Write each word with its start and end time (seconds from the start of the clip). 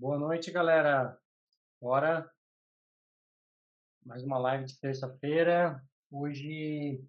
Boa 0.00 0.18
noite, 0.18 0.50
galera. 0.50 1.20
Bora. 1.78 2.32
Mais 4.02 4.24
uma 4.24 4.38
live 4.38 4.64
de 4.64 4.80
terça-feira. 4.80 5.86
Hoje 6.10 7.04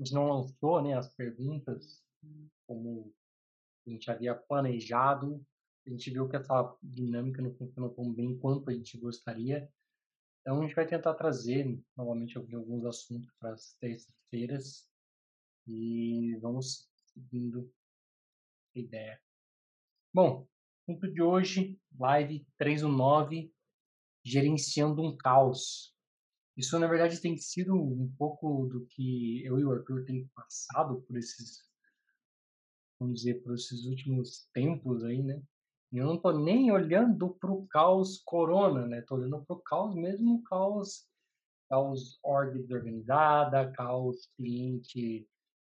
a 0.00 0.02
gente 0.02 0.14
não 0.14 0.30
lançou 0.30 0.82
né, 0.82 0.96
as 0.96 1.14
perguntas 1.14 2.02
como 2.66 3.14
a 3.86 3.90
gente 3.90 4.10
havia 4.10 4.34
planejado. 4.34 5.44
A 5.86 5.90
gente 5.90 6.10
viu 6.10 6.26
que 6.26 6.36
essa 6.36 6.74
dinâmica 6.82 7.42
não 7.42 7.54
funcionou 7.54 7.90
tão 7.90 8.10
bem 8.10 8.38
quanto 8.38 8.70
a 8.70 8.72
gente 8.72 8.96
gostaria. 8.96 9.70
Então 10.40 10.60
a 10.60 10.62
gente 10.62 10.74
vai 10.74 10.86
tentar 10.86 11.12
trazer 11.12 11.78
novamente 11.94 12.38
alguns 12.38 12.86
assuntos 12.86 13.30
para 13.38 13.52
as 13.52 13.74
terças-feiras 13.74 14.88
e 15.66 16.38
vamos 16.40 16.90
seguindo 17.04 17.70
a 18.74 18.78
ideia. 18.78 19.20
Bom, 20.10 20.48
assunto 20.84 21.10
de 21.10 21.22
hoje, 21.22 21.80
live 21.98 22.46
319, 22.58 23.50
gerenciando 24.22 25.02
um 25.02 25.16
caos. 25.16 25.94
Isso, 26.56 26.78
na 26.78 26.86
verdade, 26.86 27.20
tem 27.20 27.36
sido 27.38 27.74
um 27.74 28.12
pouco 28.18 28.66
do 28.66 28.86
que 28.86 29.42
eu 29.44 29.58
e 29.58 29.64
o 29.64 29.72
Arthur 29.72 30.04
tem 30.04 30.28
passado 30.34 31.00
por 31.02 31.16
esses, 31.16 31.64
vamos 33.00 33.20
dizer, 33.20 33.42
por 33.42 33.54
esses 33.54 33.86
últimos 33.86 34.46
tempos 34.52 35.02
aí, 35.04 35.22
né? 35.22 35.42
Eu 35.90 36.06
não 36.06 36.20
tô 36.20 36.32
nem 36.32 36.70
olhando 36.70 37.34
para 37.34 37.50
o 37.50 37.66
caos 37.68 38.20
corona, 38.24 38.86
né? 38.86 39.00
Tô 39.02 39.14
olhando 39.14 39.42
para 39.44 39.56
o 39.56 39.60
caos 39.60 39.94
mesmo, 39.94 40.42
caos, 40.42 41.06
caos 41.70 42.18
org 42.22 42.58
desorganizada, 42.58 43.72
caos 43.72 44.28
cliente 44.36 45.26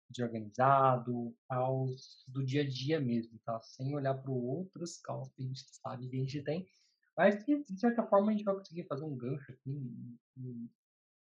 desorganizado, 0.09 1.35
caos 1.49 2.23
do 2.27 2.43
dia 2.45 2.61
a 2.61 2.67
dia 2.67 2.99
mesmo, 2.99 3.37
tá? 3.45 3.59
Sem 3.61 3.93
olhar 3.95 4.15
para 4.15 4.31
outros 4.31 4.97
caos 4.99 5.29
que 5.33 5.43
a 5.43 5.45
gente 5.45 5.61
sabe 5.75 6.09
que 6.09 6.15
a 6.15 6.19
gente 6.19 6.43
tem, 6.43 6.67
mas 7.15 7.43
que 7.43 7.63
de 7.63 7.79
certa 7.79 8.05
forma 8.07 8.29
a 8.29 8.31
gente 8.31 8.43
vai 8.43 8.55
conseguir 8.55 8.85
fazer 8.85 9.03
um 9.03 9.15
gancho 9.15 9.51
aqui 9.51 9.71
e, 9.71 10.41
e 10.41 10.69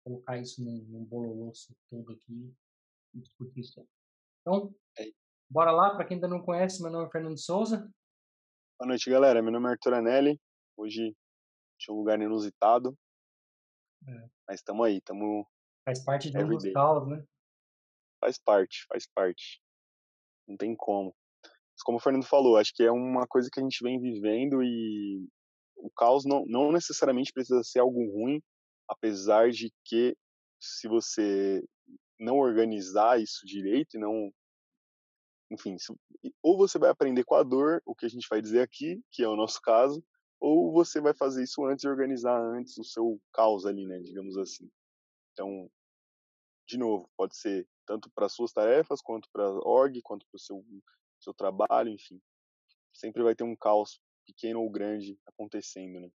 colocar 0.04 0.38
isso 0.38 0.64
num, 0.64 0.84
num 0.86 1.52
todo 1.90 2.14
aqui 2.14 2.54
e 3.14 3.20
discutir 3.20 3.62
isso. 3.62 3.88
Então, 4.42 4.74
é. 4.98 5.06
bora 5.50 5.72
lá, 5.72 5.96
para 5.96 6.06
quem 6.06 6.16
ainda 6.16 6.28
não 6.28 6.42
conhece, 6.42 6.82
meu 6.82 6.92
nome 6.92 7.08
é 7.08 7.12
Fernando 7.12 7.38
Souza. 7.38 7.90
Boa 8.80 8.90
noite, 8.90 9.10
galera. 9.10 9.42
Meu 9.42 9.52
nome 9.52 9.68
é 9.68 9.72
Arthur 9.72 9.96
Anelli. 9.96 10.40
Hoje 10.78 11.16
tinha 11.80 11.94
um 11.94 11.98
lugar 11.98 12.22
inusitado. 12.22 12.96
É. 14.08 14.30
Mas 14.48 14.60
estamos 14.60 14.86
aí, 14.86 14.98
estamos. 14.98 15.46
Faz 15.84 16.04
parte 16.04 16.30
de 16.30 16.38
um 16.38 16.50
dos 16.50 16.72
caos, 16.72 17.08
né? 17.08 17.26
Faz 18.20 18.38
parte, 18.38 18.86
faz 18.88 19.08
parte. 19.14 19.62
Não 20.48 20.58
tem 20.58 20.76
como. 20.76 21.16
Mas 21.44 21.84
como 21.84 21.98
o 21.98 22.02
Fernando 22.02 22.26
falou, 22.26 22.58
acho 22.58 22.73
que 22.73 22.84
é 22.84 22.92
uma 22.92 23.28
coisa 23.28 23.50
que 23.52 23.60
a 23.60 23.64
gente 23.64 23.84
vem 23.84 24.00
vivendo 24.00 24.64
e 24.64 25.28
o 25.76 25.90
caos 25.92 26.26
não, 26.26 26.44
não 26.48 26.72
necessariamente 26.72 27.32
precisa 27.32 27.64
ser 27.64 27.80
algo 27.80 28.00
ruim, 28.12 28.42
apesar 28.88 29.52
de 29.52 29.72
que 29.86 30.16
se 30.60 30.88
você 30.88 31.64
não 32.20 32.38
organizar 32.38 33.22
isso 33.22 33.45
direito 33.45 33.95
e 33.95 34.00
não 34.00 34.32
enfim, 35.50 35.78
ou 36.42 36.58
você 36.58 36.78
vai 36.78 36.90
aprender 36.90 37.23
com 37.23 37.36
a 37.36 37.44
dor, 37.44 37.82
o 37.86 37.95
que 37.95 38.06
a 38.06 38.10
gente 38.10 38.28
vai 38.30 38.42
dizer 38.42 38.62
aqui, 38.62 39.02
que 39.12 39.23
é 39.23 39.28
o 39.28 39.36
nosso 39.36 39.62
caso, 39.62 40.04
ou 40.40 40.72
você 40.72 41.00
vai 41.00 41.14
fazer 41.14 41.44
isso 41.44 41.66
antes 41.66 41.86
e 41.86 41.88
organizar 41.88 42.38
antes 42.38 42.78
o 42.78 42.84
seu 42.84 43.20
caos 43.34 43.66
ali, 43.66 43.86
né, 43.86 44.00
digamos 44.00 44.38
assim. 44.38 44.70
Então, 45.32 45.70
de 46.68 46.78
novo, 46.78 47.10
pode 47.16 47.38
ser 47.38 47.66
tanto 47.88 48.12
para 48.12 48.30
suas 48.30 48.52
tarefas, 48.52 49.02
quanto 49.02 49.28
para 49.32 49.46
a 49.46 49.68
org, 49.68 50.00
quanto 50.04 50.28
para 50.28 50.36
o 50.36 50.40
seu, 50.40 50.64
seu 51.20 51.34
trabalho, 51.34 51.90
enfim. 51.90 52.22
Sempre 52.94 53.24
vai 53.24 53.34
ter 53.34 53.44
um 53.44 53.56
caos, 53.56 54.00
pequeno 54.26 54.62
ou 54.62 54.70
grande, 54.70 55.18
acontecendo, 55.26 56.02
né? 56.02 56.12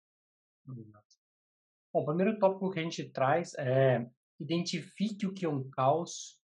Bom, 1.94 2.02
o 2.02 2.06
primeiro 2.06 2.38
tópico 2.39 2.72
que 2.72 2.80
a 2.80 2.84
gente 2.84 3.09
traz 3.11 3.53
é 3.56 4.09
identifique 4.39 5.28
o 5.28 5.34
que 5.34 5.45
é 5.45 5.50
um 5.50 5.70
caos 5.70 6.39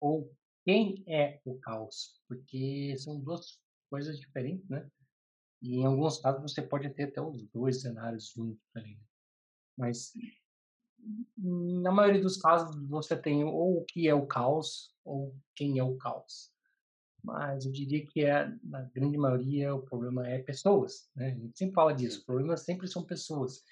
ou 0.00 0.32
quem 0.64 1.04
é 1.06 1.40
o 1.44 1.58
caos, 1.58 2.20
porque 2.28 2.94
são 2.98 3.20
duas 3.20 3.60
coisas 3.90 4.18
diferentes, 4.18 4.68
né? 4.68 4.88
E 5.62 5.76
em 5.76 5.84
alguns 5.84 6.18
casos 6.20 6.40
você 6.42 6.62
pode 6.62 6.88
ter 6.94 7.04
até 7.04 7.20
os 7.20 7.46
dois 7.48 7.82
cenários 7.82 8.30
juntos 8.30 8.62
ali. 8.74 8.94
Né? 8.94 9.04
Mas 9.76 10.12
na 11.36 11.90
maioria 11.90 12.20
dos 12.20 12.36
casos 12.36 12.76
você 12.88 13.16
tem 13.16 13.44
ou 13.44 13.78
o 13.78 13.84
que 13.84 14.08
é 14.08 14.14
o 14.14 14.26
caos 14.26 14.94
ou 15.04 15.34
quem 15.54 15.78
é 15.78 15.84
o 15.84 15.96
caos. 15.96 16.52
Mas 17.22 17.66
eu 17.66 17.72
diria 17.72 18.04
que 18.06 18.24
é, 18.24 18.50
na 18.62 18.82
grande 18.94 19.18
maioria 19.18 19.74
o 19.74 19.82
problema 19.82 20.26
é 20.26 20.38
pessoas, 20.38 21.10
né? 21.14 21.32
A 21.32 21.34
gente 21.34 21.58
sempre 21.58 21.74
fala 21.74 21.92
disso, 21.92 22.22
o 22.22 22.26
problema 22.26 22.56
sempre 22.56 22.88
são 22.88 23.04
pessoas. 23.04 23.62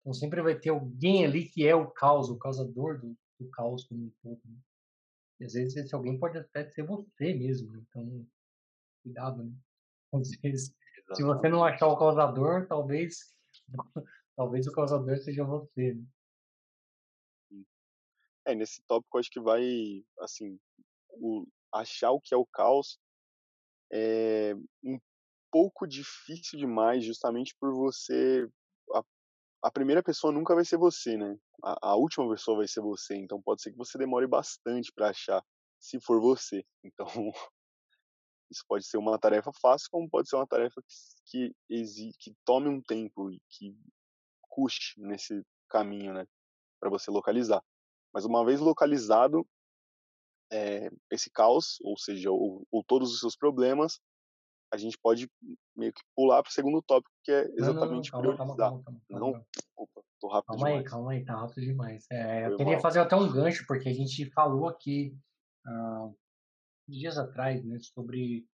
Então 0.00 0.12
sempre 0.12 0.42
vai 0.42 0.58
ter 0.58 0.70
alguém 0.70 1.24
ali 1.24 1.48
que 1.48 1.66
é 1.66 1.74
o 1.74 1.90
caos, 1.90 2.28
o 2.28 2.38
causador 2.38 3.00
do, 3.00 3.16
do 3.38 3.48
caos 3.50 3.84
como 3.84 4.04
um 4.04 4.12
todo. 4.22 4.40
Né? 4.44 4.56
E 5.40 5.44
às 5.44 5.52
vezes 5.54 5.76
esse 5.76 5.94
alguém 5.94 6.18
pode 6.18 6.38
até 6.38 6.68
ser 6.70 6.84
você 6.84 7.34
mesmo, 7.34 7.72
né? 7.72 7.82
então 7.88 8.26
cuidado, 9.02 9.44
né? 9.44 9.52
Às 10.14 10.30
vezes, 10.42 10.76
se 11.14 11.22
você 11.22 11.48
não 11.48 11.64
achar 11.64 11.86
o 11.86 11.96
causador, 11.96 12.66
talvez 12.66 13.34
talvez 14.36 14.66
o 14.66 14.72
causador 14.72 15.16
seja 15.18 15.42
você. 15.42 15.94
Né? 15.94 16.04
É, 18.44 18.54
nesse 18.54 18.82
tópico 18.82 19.18
acho 19.18 19.30
que 19.30 19.40
vai, 19.40 20.04
assim, 20.20 20.58
o, 21.10 21.46
achar 21.72 22.10
o 22.10 22.20
que 22.20 22.34
é 22.34 22.36
o 22.36 22.46
caos 22.46 22.98
é 23.92 24.54
um 24.82 24.98
pouco 25.50 25.86
difícil 25.86 26.58
demais, 26.58 27.04
justamente 27.04 27.54
por 27.60 27.72
você. 27.74 28.48
A, 28.94 29.02
a 29.64 29.70
primeira 29.70 30.02
pessoa 30.02 30.32
nunca 30.32 30.54
vai 30.54 30.64
ser 30.64 30.78
você, 30.78 31.16
né? 31.16 31.38
A, 31.62 31.90
a, 31.90 31.96
última 31.96 32.28
pessoa 32.30 32.56
vai 32.56 32.66
ser 32.66 32.80
você, 32.80 33.14
então 33.14 33.40
pode 33.40 33.62
ser 33.62 33.70
que 33.70 33.76
você 33.76 33.98
demore 33.98 34.26
bastante 34.26 34.90
para 34.92 35.10
achar, 35.10 35.44
se 35.78 36.00
for 36.00 36.20
você. 36.20 36.64
Então, 36.84 37.06
isso 38.50 38.64
pode 38.68 38.84
ser 38.84 38.98
uma 38.98 39.18
tarefa 39.18 39.50
fácil, 39.60 39.88
como 39.90 40.10
pode 40.10 40.28
ser 40.28 40.36
uma 40.36 40.46
tarefa 40.46 40.82
que, 41.26 41.54
que, 41.68 42.12
que 42.18 42.34
tome 42.44 42.68
um 42.68 42.82
tempo 42.82 43.30
e 43.30 43.40
que 43.48 43.74
custe 44.42 45.00
nesse 45.00 45.42
caminho, 45.68 46.12
né? 46.12 46.26
Para 46.78 46.90
você 46.90 47.10
localizar. 47.10 47.62
Mas 48.12 48.24
uma 48.24 48.44
vez 48.44 48.60
localizado 48.60 49.46
é, 50.52 50.90
esse 51.10 51.30
caos, 51.30 51.78
ou 51.82 51.98
seja, 51.98 52.30
ou, 52.30 52.66
ou, 52.70 52.84
todos 52.84 53.12
os 53.12 53.20
seus 53.20 53.34
problemas, 53.34 53.98
a 54.72 54.76
gente 54.76 54.98
pode 54.98 55.30
meio 55.74 55.92
que 55.92 56.02
pular 56.14 56.42
para 56.42 56.50
o 56.50 56.52
segundo 56.52 56.82
tópico, 56.82 57.14
que 57.24 57.32
é 57.32 57.44
exatamente 57.56 58.12
não, 58.12 58.22
não, 58.22 58.36
calma, 58.36 58.54
priorizar. 58.54 58.70
Calma, 58.70 58.84
calma, 58.84 59.00
calma, 59.08 59.26
não? 59.26 59.46
Opa, 59.76 60.02
tô 60.20 60.28
rápido 60.28 60.48
calma 60.48 60.66
demais. 60.66 60.78
aí, 60.78 60.90
calma 60.90 61.12
aí, 61.12 61.24
tá 61.24 61.36
rápido 61.36 61.64
demais. 61.64 62.06
É, 62.10 62.46
eu 62.46 62.56
queria 62.56 62.74
mal. 62.74 62.82
fazer 62.82 63.00
até 63.00 63.16
um 63.16 63.30
gancho, 63.30 63.64
porque 63.66 63.88
a 63.88 63.94
gente 63.94 64.30
falou 64.32 64.68
aqui 64.68 65.16
uh, 65.66 66.14
dias 66.86 67.16
atrás, 67.16 67.64
né, 67.64 67.78
sobre 67.80 68.46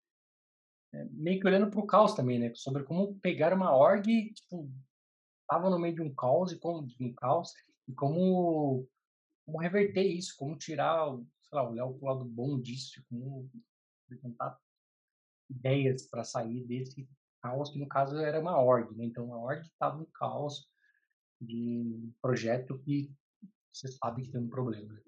é, 0.95 1.05
meio 1.11 1.41
que 1.41 1.47
olhando 1.47 1.71
para 1.71 1.81
o 1.81 1.87
caos 1.87 2.15
também, 2.15 2.39
né, 2.39 2.53
sobre 2.55 2.85
como 2.85 3.19
pegar 3.21 3.53
uma 3.53 3.77
org, 3.77 4.05
tipo, 4.33 4.71
tava 5.49 5.69
no 5.69 5.79
meio 5.79 5.95
de 5.95 6.03
um 6.03 6.15
caos 6.15 6.53
e 6.53 6.59
como 6.59 6.87
de 6.87 7.05
um 7.05 7.13
caos 7.15 7.53
e 7.89 7.95
como 7.95 8.89
como 9.49 9.61
reverter 9.61 10.03
isso, 10.03 10.37
como 10.37 10.59
tirar, 10.59 11.09
sei 11.17 11.57
lá, 11.57 11.67
olhar 11.67 11.87
o 11.87 12.05
lado 12.05 12.23
bom 12.23 12.61
disso, 12.61 13.03
como 13.09 13.51
levantar 14.07 14.61
ideias 15.49 16.07
para 16.07 16.23
sair 16.23 16.67
desse 16.67 17.09
caos, 17.41 17.71
que 17.71 17.79
no 17.79 17.89
caso 17.89 18.19
era 18.19 18.39
uma 18.39 18.61
org, 18.61 18.95
né? 18.95 19.07
Então 19.07 19.33
a 19.33 19.39
org 19.39 19.63
estava 19.63 19.97
no 19.97 20.05
caos 20.09 20.69
de 21.41 22.13
projeto 22.21 22.79
que 22.81 23.11
você 23.73 23.89
sabe 23.89 24.25
que 24.25 24.31
tem 24.31 24.43
um 24.43 24.51
problema. 24.51 25.01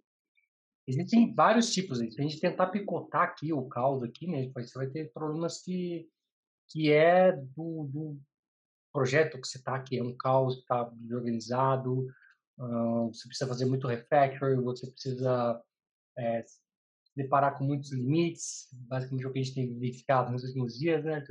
Existem 0.86 1.34
vários 1.34 1.70
tipos, 1.70 1.98
se 1.98 2.18
a 2.18 2.22
gente 2.22 2.40
tentar 2.40 2.68
picotar 2.68 3.24
aqui 3.24 3.52
o 3.52 3.68
caos 3.68 4.02
aqui, 4.02 4.26
né, 4.26 4.50
você 4.54 4.72
vai 4.78 4.88
ter 4.88 5.12
problemas 5.12 5.62
que 5.62 6.08
que 6.70 6.90
é 6.90 7.32
do, 7.32 7.84
do 7.92 8.20
projeto 8.92 9.40
que 9.40 9.46
você 9.46 9.58
está, 9.58 9.82
que 9.82 9.98
é 9.98 10.02
um 10.02 10.16
caos, 10.16 10.58
está 10.58 10.84
desorganizado, 10.94 12.06
você 13.08 13.26
precisa 13.26 13.48
fazer 13.48 13.64
muito 13.64 13.86
refactor, 13.86 14.62
você 14.62 14.90
precisa 14.90 15.62
é, 16.18 16.42
se 16.42 16.60
deparar 17.16 17.56
com 17.56 17.64
muitos 17.64 17.92
limites, 17.92 18.68
basicamente 18.72 19.26
o 19.26 19.32
que 19.32 19.38
a 19.38 19.42
gente 19.42 19.54
tem 19.54 19.78
verificado 19.78 20.30
nos 20.30 20.44
últimos 20.44 20.78
dias, 20.78 21.04
né? 21.04 21.24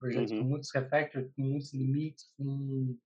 Projetos 0.00 0.32
uhum. 0.32 0.38
com 0.38 0.44
muitos 0.44 0.70
refactors, 0.72 1.30
com 1.34 1.42
muitos 1.42 1.72
limites, 1.72 2.30
com 2.36 2.96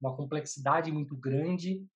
uma 0.00 0.16
complexidade 0.16 0.92
muito 0.92 1.16
grande, 1.16 1.86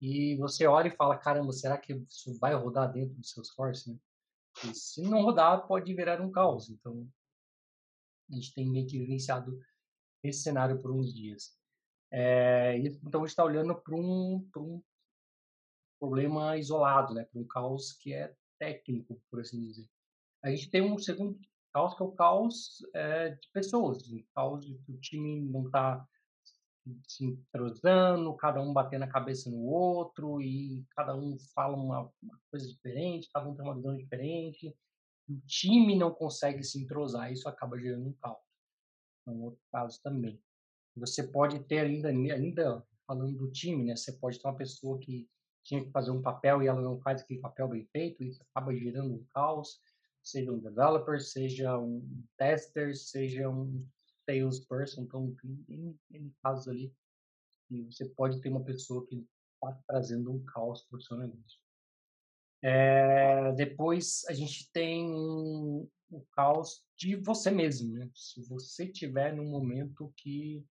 e 0.00 0.36
você 0.36 0.66
olha 0.66 0.88
e 0.88 0.96
fala, 0.96 1.18
caramba, 1.18 1.52
será 1.52 1.76
que 1.76 1.92
isso 1.92 2.38
vai 2.38 2.54
rodar 2.54 2.92
dentro 2.92 3.14
do 3.16 3.26
Salesforce? 3.26 3.90
Né? 3.90 3.98
E 4.64 4.74
se 4.74 5.02
não 5.02 5.22
rodar, 5.22 5.66
pode 5.66 5.92
virar 5.94 6.20
um 6.20 6.30
caos. 6.30 6.70
Então, 6.70 7.08
a 8.30 8.34
gente 8.34 8.54
tem 8.54 8.70
meio 8.70 8.86
que 8.86 8.98
vivenciado 8.98 9.58
esse 10.22 10.42
cenário 10.42 10.80
por 10.80 10.92
uns 10.92 11.12
dias. 11.12 11.57
É, 12.10 12.76
então, 12.78 13.24
está 13.24 13.44
olhando 13.44 13.74
para 13.74 13.94
um, 13.94 14.48
um 14.56 14.82
problema 15.98 16.56
isolado, 16.56 17.14
né, 17.14 17.24
para 17.24 17.40
um 17.40 17.46
caos 17.46 17.92
que 17.92 18.12
é 18.14 18.34
técnico, 18.58 19.20
por 19.30 19.40
assim 19.40 19.60
dizer. 19.60 19.88
A 20.42 20.50
gente 20.50 20.70
tem 20.70 20.82
um 20.82 20.98
segundo 20.98 21.38
caos, 21.72 21.94
que 21.94 22.02
é 22.02 22.06
o 22.06 22.12
caos 22.12 22.78
é, 22.94 23.30
de 23.30 23.48
pessoas, 23.52 24.10
um 24.10 24.22
caos 24.34 24.64
de 24.64 24.74
que 24.78 24.92
o 24.92 25.00
time 25.00 25.40
não 25.40 25.66
está 25.66 26.06
se 27.06 27.24
entrosando, 27.24 28.34
cada 28.36 28.60
um 28.62 28.72
batendo 28.72 29.04
a 29.04 29.08
cabeça 29.08 29.50
no 29.50 29.62
outro 29.62 30.40
e 30.40 30.84
cada 30.96 31.14
um 31.14 31.36
fala 31.54 31.76
uma, 31.76 32.10
uma 32.22 32.40
coisa 32.50 32.66
diferente, 32.66 33.28
cada 33.32 33.48
um 33.48 33.54
tem 33.54 33.64
uma 33.64 33.74
visão 33.74 33.96
diferente. 33.96 34.74
O 35.28 35.38
time 35.46 35.96
não 35.96 36.10
consegue 36.10 36.64
se 36.64 36.82
entrosar, 36.82 37.30
isso 37.30 37.48
acaba 37.48 37.78
gerando 37.78 38.08
um 38.08 38.12
caos. 38.14 38.38
É 39.26 39.30
um 39.30 39.42
outro 39.42 39.60
caso 39.70 40.00
também. 40.02 40.40
Você 40.98 41.22
pode 41.22 41.60
ter 41.64 41.80
ainda, 41.80 42.08
ainda 42.08 42.86
falando 43.06 43.36
do 43.36 43.50
time, 43.50 43.84
né? 43.84 43.96
Você 43.96 44.12
pode 44.12 44.38
ter 44.38 44.46
uma 44.48 44.56
pessoa 44.56 44.98
que 44.98 45.28
tinha 45.64 45.84
que 45.84 45.90
fazer 45.90 46.10
um 46.10 46.22
papel 46.22 46.62
e 46.62 46.66
ela 46.66 46.80
não 46.80 47.00
faz 47.00 47.22
aquele 47.22 47.40
papel 47.40 47.68
bem 47.68 47.84
feito, 47.92 48.24
isso 48.24 48.42
acaba 48.50 48.74
gerando 48.74 49.14
um 49.14 49.24
caos, 49.34 49.80
seja 50.22 50.52
um 50.52 50.58
developer, 50.58 51.20
seja 51.20 51.78
um 51.78 52.24
tester, 52.38 52.96
seja 52.96 53.48
um 53.48 53.86
salesperson, 54.24 55.02
então 55.02 55.34
tem 56.10 56.34
casos 56.42 56.68
ali 56.68 56.92
e 57.70 57.82
você 57.84 58.06
pode 58.06 58.40
ter 58.40 58.48
uma 58.48 58.64
pessoa 58.64 59.06
que 59.06 59.26
está 59.54 59.78
trazendo 59.86 60.32
um 60.32 60.42
caos 60.44 60.82
para 60.84 60.98
o 60.98 61.02
seu 61.02 61.16
negócio. 61.16 61.60
É, 62.62 63.52
depois 63.52 64.24
a 64.28 64.32
gente 64.32 64.70
tem 64.72 65.10
o 65.12 65.88
caos 66.32 66.84
de 66.96 67.14
você 67.16 67.50
mesmo, 67.50 67.94
né? 67.94 68.10
Se 68.14 68.42
você 68.48 68.86
tiver 68.86 69.34
num 69.34 69.48
momento 69.48 70.12
que 70.16 70.64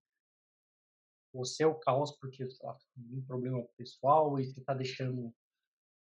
você 1.33 1.63
é 1.63 1.67
o 1.67 1.75
caos 1.75 2.11
porque 2.19 2.45
tem 2.45 3.17
um 3.17 3.25
problema 3.25 3.63
pessoal 3.77 4.39
e 4.39 4.45
você 4.45 4.59
está 4.59 4.73
deixando 4.73 5.33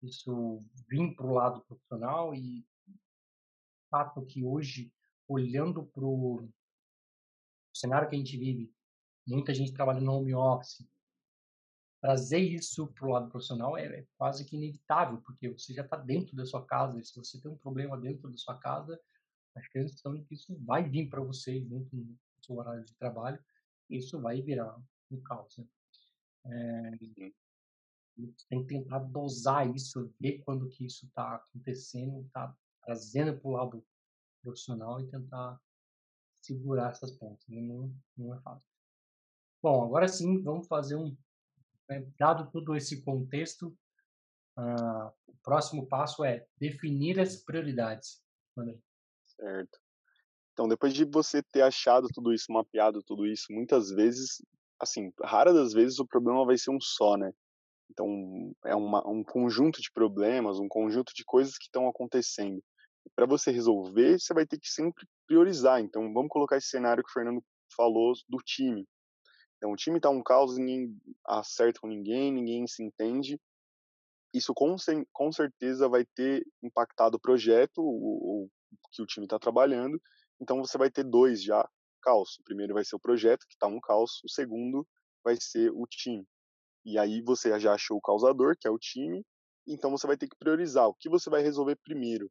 isso 0.01 0.59
vir 0.87 1.15
para 1.15 1.25
o 1.25 1.33
lado 1.33 1.61
profissional 1.61 2.33
e 2.33 2.65
fato 3.89 4.25
que 4.25 4.43
hoje, 4.43 4.91
olhando 5.27 5.85
para 5.85 6.05
o 6.05 6.47
cenário 7.73 8.09
que 8.09 8.15
a 8.15 8.19
gente 8.19 8.37
vive, 8.37 8.73
muita 9.27 9.53
gente 9.53 9.73
trabalhando 9.73 10.05
no 10.05 10.13
home 10.13 10.35
office, 10.35 10.87
trazer 12.01 12.39
isso 12.39 12.87
para 12.87 13.07
o 13.07 13.11
lado 13.11 13.29
profissional 13.29 13.77
é, 13.77 13.85
é, 13.85 14.07
quase 14.17 14.45
que 14.45 14.55
inevitável, 14.55 15.21
porque 15.21 15.49
você 15.49 15.73
já 15.73 15.83
está 15.83 15.97
dentro 15.97 16.35
da 16.35 16.45
sua 16.45 16.65
casa, 16.65 16.99
e 16.99 17.05
se 17.05 17.15
você 17.15 17.41
tem 17.41 17.51
um 17.51 17.57
problema 17.57 17.97
dentro 17.97 18.29
da 18.29 18.37
sua 18.37 18.57
casa, 18.59 18.99
as 19.55 19.65
chances 19.71 19.99
são 19.99 20.21
que 20.23 20.35
isso 20.35 20.55
vai 20.63 20.87
vir 20.87 21.09
para 21.09 21.21
você 21.21 21.61
junto 21.61 21.95
no 21.95 22.17
seu 22.41 22.55
horário 22.57 22.83
de 22.83 22.93
trabalho, 22.95 23.43
isso 23.89 24.21
vai 24.21 24.41
virar 24.41 24.77
um 25.11 25.21
caos. 25.21 25.57
Né? 25.57 25.67
É, 26.45 27.31
tem 28.49 28.65
que 28.65 28.67
tentar 28.67 28.99
dosar 28.99 29.73
isso, 29.75 30.13
ver 30.19 30.39
quando 30.43 30.69
que 30.69 30.85
isso 30.85 31.05
está 31.05 31.35
acontecendo, 31.35 32.21
está 32.25 32.55
trazendo 32.83 33.37
para 33.39 33.47
o 33.47 33.51
lado 33.51 33.85
profissional 34.41 35.01
e 35.01 35.07
tentar 35.07 35.59
segurar 36.41 36.91
essas 36.91 37.11
pontas. 37.11 37.45
Né? 37.47 37.61
Não, 37.61 37.93
não 38.17 38.33
é 38.33 38.39
fácil. 38.41 38.67
Bom, 39.61 39.83
agora 39.83 40.07
sim, 40.07 40.41
vamos 40.41 40.67
fazer 40.67 40.95
um. 40.95 41.17
Né, 41.89 42.07
dado 42.17 42.49
todo 42.51 42.75
esse 42.75 43.03
contexto, 43.03 43.67
uh, 44.57 45.11
o 45.27 45.35
próximo 45.43 45.87
passo 45.87 46.23
é 46.23 46.45
definir 46.57 47.19
as 47.19 47.37
prioridades. 47.37 48.23
Certo. 49.23 49.79
Então, 50.53 50.67
depois 50.67 50.93
de 50.93 51.03
você 51.03 51.43
ter 51.43 51.61
achado 51.61 52.07
tudo 52.07 52.33
isso, 52.33 52.51
mapeado 52.51 53.03
tudo 53.03 53.27
isso, 53.27 53.51
muitas 53.51 53.89
vezes, 53.89 54.41
assim, 54.79 55.11
rara 55.23 55.53
das 55.53 55.73
vezes 55.73 55.99
o 55.99 56.07
problema 56.07 56.45
vai 56.45 56.57
ser 56.57 56.71
um 56.71 56.79
só, 56.79 57.17
né? 57.17 57.31
Então, 57.89 58.53
é 58.65 58.75
uma, 58.75 59.07
um 59.07 59.23
conjunto 59.23 59.81
de 59.81 59.91
problemas, 59.91 60.59
um 60.59 60.67
conjunto 60.67 61.13
de 61.13 61.23
coisas 61.23 61.57
que 61.57 61.65
estão 61.65 61.87
acontecendo. 61.87 62.61
Para 63.15 63.25
você 63.25 63.51
resolver, 63.51 64.19
você 64.19 64.33
vai 64.33 64.45
ter 64.45 64.59
que 64.59 64.67
sempre 64.67 65.07
priorizar. 65.27 65.79
Então, 65.79 66.11
vamos 66.13 66.29
colocar 66.29 66.57
esse 66.57 66.67
cenário 66.67 67.03
que 67.03 67.09
o 67.09 67.13
Fernando 67.13 67.43
falou 67.75 68.13
do 68.27 68.37
time. 68.39 68.85
Então, 69.57 69.71
o 69.71 69.75
time 69.75 69.97
está 69.97 70.09
um 70.09 70.23
caos, 70.23 70.57
ninguém 70.57 70.97
acerta 71.25 71.79
com 71.79 71.87
ninguém, 71.87 72.33
ninguém 72.33 72.67
se 72.67 72.83
entende. 72.83 73.39
Isso 74.33 74.53
com, 74.53 74.75
com 75.13 75.31
certeza 75.31 75.87
vai 75.87 76.05
ter 76.15 76.45
impactado 76.61 77.17
o 77.17 77.19
projeto, 77.19 77.81
o, 77.81 78.43
o 78.43 78.49
que 78.91 79.01
o 79.01 79.05
time 79.05 79.25
está 79.25 79.39
trabalhando. 79.39 80.01
Então, 80.41 80.59
você 80.59 80.77
vai 80.77 80.89
ter 80.89 81.03
dois 81.03 81.41
já 81.41 81.67
caos. 82.05 82.37
O 82.39 82.43
primeiro 82.43 82.75
vai 82.75 82.85
ser 82.85 82.95
o 82.95 82.99
projeto, 82.99 83.47
que 83.47 83.55
está 83.55 83.67
um 83.67 83.79
caos. 83.79 84.21
O 84.23 84.29
segundo 84.29 84.87
vai 85.23 85.35
ser 85.41 85.71
o 85.71 85.85
time. 85.87 86.25
E 86.85 86.99
aí 86.99 87.21
você 87.21 87.59
já 87.59 87.73
achou 87.73 87.97
o 87.97 88.01
causador, 88.01 88.55
que 88.59 88.67
é 88.67 88.71
o 88.71 88.77
time. 88.77 89.25
Então, 89.67 89.89
você 89.89 90.05
vai 90.05 90.15
ter 90.15 90.27
que 90.27 90.37
priorizar 90.37 90.87
o 90.87 90.93
que 90.93 91.09
você 91.09 91.29
vai 91.29 91.41
resolver 91.41 91.75
primeiro. 91.77 92.29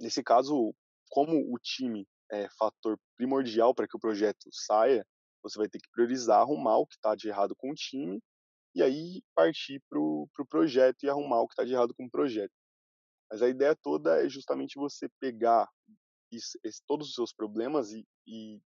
Nesse 0.00 0.22
caso, 0.22 0.74
como 1.08 1.38
o 1.54 1.58
time 1.58 2.04
é 2.30 2.48
fator 2.58 2.98
primordial 3.16 3.74
para 3.74 3.86
que 3.86 3.96
o 3.96 4.00
projeto 4.00 4.48
saia, 4.50 5.06
você 5.42 5.56
vai 5.58 5.68
ter 5.68 5.78
que 5.78 5.88
priorizar, 5.92 6.40
arrumar 6.40 6.78
o 6.78 6.86
que 6.86 6.94
está 6.94 7.14
de 7.14 7.28
errado 7.28 7.54
com 7.56 7.70
o 7.70 7.74
time 7.74 8.20
e 8.74 8.82
aí 8.82 9.22
partir 9.34 9.82
para 9.88 9.98
o 9.98 10.28
pro 10.34 10.46
projeto 10.46 11.02
e 11.02 11.08
arrumar 11.08 11.40
o 11.40 11.48
que 11.48 11.54
está 11.54 11.64
de 11.64 11.72
errado 11.72 11.94
com 11.94 12.04
o 12.04 12.10
projeto. 12.10 12.52
Mas 13.30 13.42
a 13.42 13.48
ideia 13.48 13.74
toda 13.74 14.24
é 14.24 14.28
justamente 14.28 14.76
você 14.76 15.08
pegar 15.20 15.68
esse, 16.30 16.82
todos 16.86 17.08
os 17.08 17.14
seus 17.14 17.32
problemas 17.32 17.92
e, 17.92 18.06
e, 18.26 18.60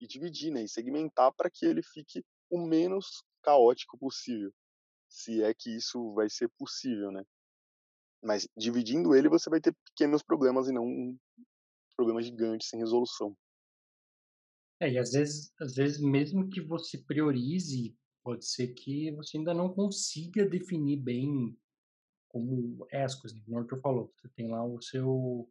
e 0.00 0.06
dividir, 0.06 0.52
né, 0.52 0.64
e 0.64 0.68
segmentar 0.68 1.32
para 1.34 1.50
que 1.50 1.64
ele 1.64 1.82
fique 1.82 2.24
o 2.50 2.66
menos 2.66 3.22
caótico 3.42 3.98
possível, 3.98 4.52
se 5.08 5.42
é 5.42 5.54
que 5.54 5.70
isso 5.76 6.12
vai 6.14 6.28
ser 6.28 6.48
possível, 6.58 7.10
né? 7.10 7.22
Mas 8.22 8.48
dividindo 8.56 9.14
ele, 9.14 9.28
você 9.28 9.48
vai 9.48 9.60
ter 9.60 9.74
pequenos 9.84 10.22
problemas 10.22 10.68
e 10.68 10.72
não 10.72 10.84
um 10.84 11.16
problema 11.96 12.22
gigante 12.22 12.66
sem 12.66 12.78
resolução. 12.80 13.36
É, 14.80 14.90
e 14.90 14.98
às 14.98 15.12
vezes, 15.12 15.52
às 15.60 15.74
vezes 15.74 16.00
mesmo 16.00 16.48
que 16.50 16.60
você 16.60 16.98
priorize, 16.98 17.96
pode 18.22 18.46
ser 18.46 18.74
que 18.74 19.12
você 19.12 19.38
ainda 19.38 19.54
não 19.54 19.72
consiga 19.72 20.48
definir 20.48 20.96
bem 20.96 21.56
como 22.28 22.86
é 22.90 23.04
as 23.04 23.14
coisas. 23.14 23.40
Como 23.44 23.56
o 23.56 23.60
Arthur 23.60 23.80
falou, 23.80 24.12
você 24.16 24.28
tem 24.30 24.48
lá 24.48 24.64
o 24.64 24.80
seu... 24.82 25.50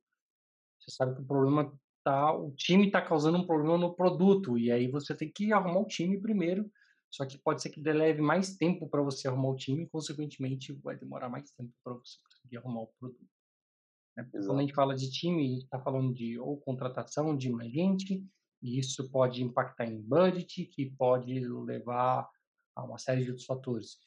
Você 0.85 0.95
sabe 0.95 1.15
que 1.15 1.21
o 1.21 1.25
problema 1.25 1.73
tá... 2.03 2.31
O 2.33 2.51
time 2.51 2.85
está 2.85 3.01
causando 3.01 3.39
um 3.39 3.47
problema 3.47 3.77
no 3.77 3.95
produto, 3.95 4.57
e 4.57 4.71
aí 4.71 4.87
você 4.87 5.15
tem 5.15 5.31
que 5.31 5.51
arrumar 5.51 5.79
o 5.79 5.87
time 5.87 6.19
primeiro, 6.21 6.71
só 7.11 7.25
que 7.25 7.37
pode 7.37 7.61
ser 7.61 7.69
que 7.69 7.81
leve 7.81 8.21
mais 8.21 8.55
tempo 8.55 8.87
para 8.87 9.01
você 9.01 9.27
arrumar 9.27 9.49
o 9.49 9.55
time, 9.55 9.83
e 9.83 9.89
consequentemente 9.89 10.73
vai 10.73 10.95
demorar 10.95 11.29
mais 11.29 11.51
tempo 11.51 11.71
para 11.83 11.93
você 11.93 12.17
conseguir 12.23 12.57
arrumar 12.57 12.81
o 12.81 12.91
produto. 12.99 13.25
Né? 14.15 14.27
Quando 14.31 14.59
a 14.59 14.61
gente 14.61 14.73
fala 14.73 14.95
de 14.95 15.09
time, 15.09 15.43
a 15.43 15.49
gente 15.49 15.63
está 15.63 15.79
falando 15.79 16.13
de 16.13 16.37
ou 16.39 16.57
contratação 16.57 17.35
de 17.35 17.49
mais 17.49 17.71
gente, 17.71 18.23
e 18.61 18.79
isso 18.79 19.09
pode 19.09 19.43
impactar 19.43 19.85
em 19.85 20.01
budget, 20.01 20.65
que 20.65 20.91
pode 20.91 21.39
levar 21.39 22.29
a 22.75 22.83
uma 22.83 22.97
série 22.97 23.23
de 23.23 23.29
outros 23.29 23.45
fatores. 23.45 23.97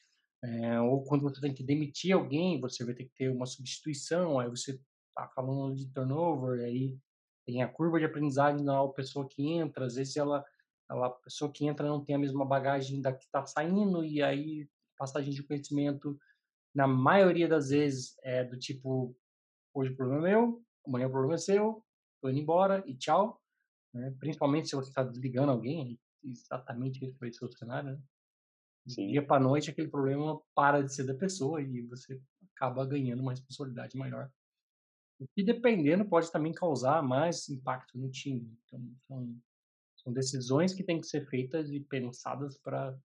É, 0.43 0.81
ou 0.81 1.03
quando 1.03 1.23
você 1.23 1.41
tem 1.41 1.53
que 1.53 1.65
demitir 1.65 2.15
alguém, 2.15 2.61
você 2.61 2.85
vai 2.85 2.95
ter 2.95 3.05
que 3.05 3.15
ter 3.17 3.29
uma 3.29 3.47
substituição, 3.47 4.39
aí 4.39 4.49
você 4.49 4.81
está 5.19 5.29
falando 5.29 5.75
de 5.75 5.87
turnover, 5.93 6.65
aí 6.65 6.99
tem 7.45 7.63
a 7.63 7.69
curva 7.69 7.99
de 7.99 8.05
aprendizagem 8.05 8.65
da 8.65 8.87
pessoa 8.89 9.29
que 9.29 9.47
entra, 9.49 9.87
às 9.87 9.97
vezes 9.97 10.17
ela, 10.17 10.45
ela, 10.89 11.07
a 11.07 11.11
pessoa 11.11 11.51
que 11.51 11.67
entra 11.67 11.89
não 11.89 12.05
tem 12.05 12.15
a 12.15 12.19
mesma 12.19 12.45
bagagem 12.45 13.01
da 13.01 13.13
que 13.13 13.25
está 13.25 13.45
saindo, 13.45 14.05
e 14.05 14.23
aí 14.23 14.69
passagem 14.97 15.33
de 15.33 15.43
conhecimento, 15.43 16.19
na 16.75 16.87
maioria 16.87 17.49
das 17.49 17.71
vezes, 17.71 18.17
é 18.23 18.45
do 18.45 18.59
tipo, 18.59 19.17
hoje 19.75 19.93
o 19.93 19.97
problema 19.97 20.29
é 20.29 20.33
meu, 20.33 20.63
amanhã 20.87 21.07
o 21.07 21.11
problema 21.11 21.35
é 21.35 21.39
seu, 21.39 21.85
estou 22.15 22.31
indo 22.31 22.41
embora 22.41 22.83
e 22.87 22.95
tchau. 22.97 23.41
Né? 23.95 24.15
Principalmente 24.19 24.69
se 24.69 24.77
você 24.77 24.91
está 24.91 25.03
desligando 25.03 25.53
alguém, 25.53 25.99
exatamente 26.23 27.05
esse 27.05 27.39
foi 27.39 27.49
o 27.49 27.53
cenário, 27.53 27.93
né? 27.93 28.03
Sim. 28.87 29.09
dia 29.09 29.25
para 29.25 29.43
noite 29.43 29.71
aquele 29.71 29.89
problema 29.89 30.41
para 30.55 30.83
de 30.83 30.93
ser 30.93 31.05
da 31.05 31.15
pessoa 31.15 31.61
e 31.61 31.83
você 31.83 32.21
acaba 32.55 32.87
ganhando 32.87 33.21
uma 33.21 33.33
responsabilidade 33.33 33.97
maior. 33.99 34.31
E 35.37 35.43
dependendo 35.43 36.05
pode 36.05 36.31
também 36.31 36.53
causar 36.53 37.03
mais 37.03 37.49
impacto 37.49 37.99
no 37.99 38.11
time. 38.11 38.57
Então 38.65 38.95
são, 39.07 39.43
são 39.97 40.13
decisões 40.13 40.73
que 40.73 40.85
têm 40.85 41.01
que 41.01 41.07
ser 41.07 41.29
feitas 41.29 41.71
e 41.71 41.81
pensadas 41.81 42.57
para 42.59 42.97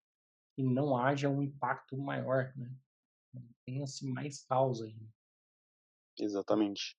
que 0.56 0.62
não 0.62 0.96
haja 0.96 1.28
um 1.28 1.42
impacto 1.42 1.98
maior, 1.98 2.54
né? 2.56 2.72
Tenha 3.66 3.84
assim 3.84 4.12
mais 4.12 4.44
causa 4.46 4.86
aí. 4.86 4.96
Exatamente. 6.20 6.96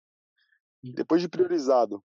E 0.82 0.92
depois 0.92 1.22
de 1.22 1.28
priorizado, 1.28 2.04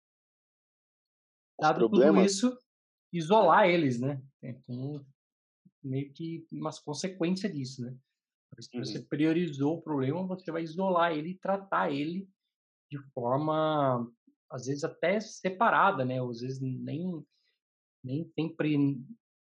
Dado 1.61 1.79
problemas... 1.79 2.41
tudo 2.41 2.55
isso, 2.55 2.67
isolar 3.13 3.69
eles, 3.69 4.01
né? 4.01 4.21
Então, 4.43 5.07
meio 5.83 6.13
que 6.13 6.47
umas 6.51 6.81
consequências 6.81 7.53
disso, 7.53 7.83
né? 7.83 7.97
Se 8.59 8.79
você 8.79 8.99
uhum. 8.99 9.07
priorizou 9.07 9.79
o 9.79 9.83
problema, 9.83 10.27
você 10.27 10.51
vai 10.51 10.63
isolar 10.63 11.13
ele 11.13 11.31
e 11.31 11.39
tratar 11.39 11.93
ele 11.93 12.29
de 12.91 12.99
forma, 13.13 14.11
às 14.51 14.67
vezes 14.67 14.85
até 14.85 15.21
separada, 15.21 16.05
né? 16.05 16.21
Às 16.21 16.41
vezes 16.41 16.61
nem, 16.61 17.25
nem 18.03 18.25
sempre 18.25 18.99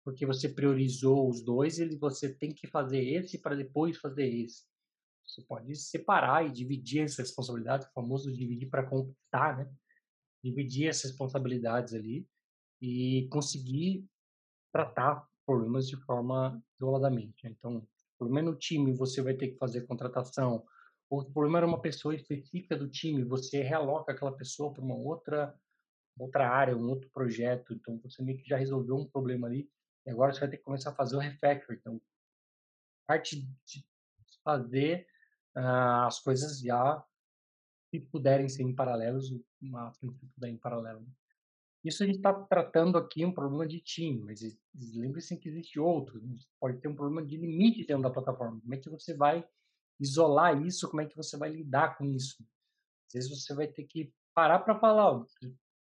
porque 0.05 0.25
você 0.25 0.49
priorizou 0.49 1.29
os 1.29 1.43
dois, 1.43 1.79
ele, 1.79 1.97
você 1.97 2.35
tem 2.35 2.53
que 2.53 2.67
fazer 2.67 3.01
esse 3.01 3.39
para 3.39 3.55
depois 3.55 3.99
fazer 3.99 4.27
esse. 4.27 4.65
Você 5.27 5.43
pode 5.43 5.77
separar 5.77 6.47
e 6.47 6.51
dividir 6.51 7.03
essa 7.03 7.23
responsabilidade, 7.23 7.87
o 7.87 7.93
famoso 7.93 8.33
dividir 8.33 8.69
para 8.69 8.87
conquistar, 8.87 9.59
né? 9.59 9.73
dividir 10.43 10.89
as 10.89 11.03
responsabilidades 11.03 11.95
ali 11.95 12.27
e 12.81 13.29
conseguir 13.31 14.05
tratar 14.73 15.27
problemas 15.47 15.87
de 15.87 15.97
forma 16.05 16.63
isoladamente. 16.77 17.47
Então, 17.47 17.87
problema 18.19 18.51
no 18.51 18.57
time, 18.57 18.93
você 18.93 19.21
vai 19.23 19.35
ter 19.35 19.49
que 19.49 19.59
fazer 19.59 19.87
contratação. 19.87 20.65
O 21.11 21.25
problema 21.25 21.59
era 21.59 21.67
uma 21.67 21.81
pessoa 21.81 22.15
específica 22.15 22.77
do 22.77 22.89
time, 22.89 23.25
você 23.25 23.63
realoca 23.63 24.13
aquela 24.13 24.33
pessoa 24.33 24.73
para 24.73 24.83
uma 24.83 24.95
outra 24.95 25.55
outra 26.19 26.49
área, 26.49 26.77
um 26.77 26.89
outro 26.89 27.09
projeto. 27.11 27.73
Então, 27.73 27.99
você 27.99 28.23
meio 28.23 28.39
que 28.39 28.49
já 28.49 28.57
resolveu 28.57 28.97
um 28.97 29.07
problema 29.07 29.47
ali. 29.47 29.69
E 30.07 30.11
agora 30.11 30.33
você 30.33 30.41
vai 30.41 30.51
ter 30.51 30.59
que 30.59 30.65
começar 30.65 30.91
a 30.91 30.95
fazer 30.95 31.17
o 31.17 31.19
refactor. 31.19 31.75
Então, 31.75 32.01
parte 33.07 33.41
de 33.41 33.85
fazer 34.45 35.07
uh, 35.57 36.07
as 36.07 36.21
coisas 36.21 36.61
já, 36.61 37.05
se 37.91 38.01
puderem 38.01 38.49
ser 38.49 38.63
em 38.63 38.75
paralelos, 38.75 39.31
o 39.31 39.43
máximo 39.61 40.15
que 40.15 40.27
puder 40.27 40.49
em 40.49 40.59
paralelo. 40.59 41.07
Isso 41.83 42.03
a 42.03 42.07
gente 42.07 42.17
está 42.17 42.33
tratando 42.33 42.99
aqui 42.99 43.25
um 43.25 43.33
problema 43.33 43.67
de 43.67 43.81
time, 43.81 44.21
mas 44.21 44.41
lembre-se 44.95 45.39
que 45.39 45.49
existe 45.49 45.81
outro. 45.81 46.21
Pode 46.61 46.79
ter 46.79 46.89
um 46.89 46.95
problema 46.95 47.27
de 47.27 47.39
limite 47.39 47.87
dentro 47.87 48.03
da 48.03 48.11
plataforma. 48.11 48.61
Como 48.61 48.75
é 48.75 48.77
que 48.77 48.91
você 48.91 49.15
vai 49.15 49.47
isolar 50.01 50.61
isso? 50.63 50.89
Como 50.89 51.03
é 51.03 51.07
que 51.07 51.17
você 51.17 51.37
vai 51.37 51.51
lidar 51.51 51.97
com 51.97 52.05
isso? 52.05 52.43
Às 53.07 53.13
vezes 53.15 53.31
você 53.31 53.55
vai 53.55 53.69
ter 53.69 53.85
que 53.85 54.13
parar 54.35 54.61
para 54.61 54.79
falar. 54.79 55.25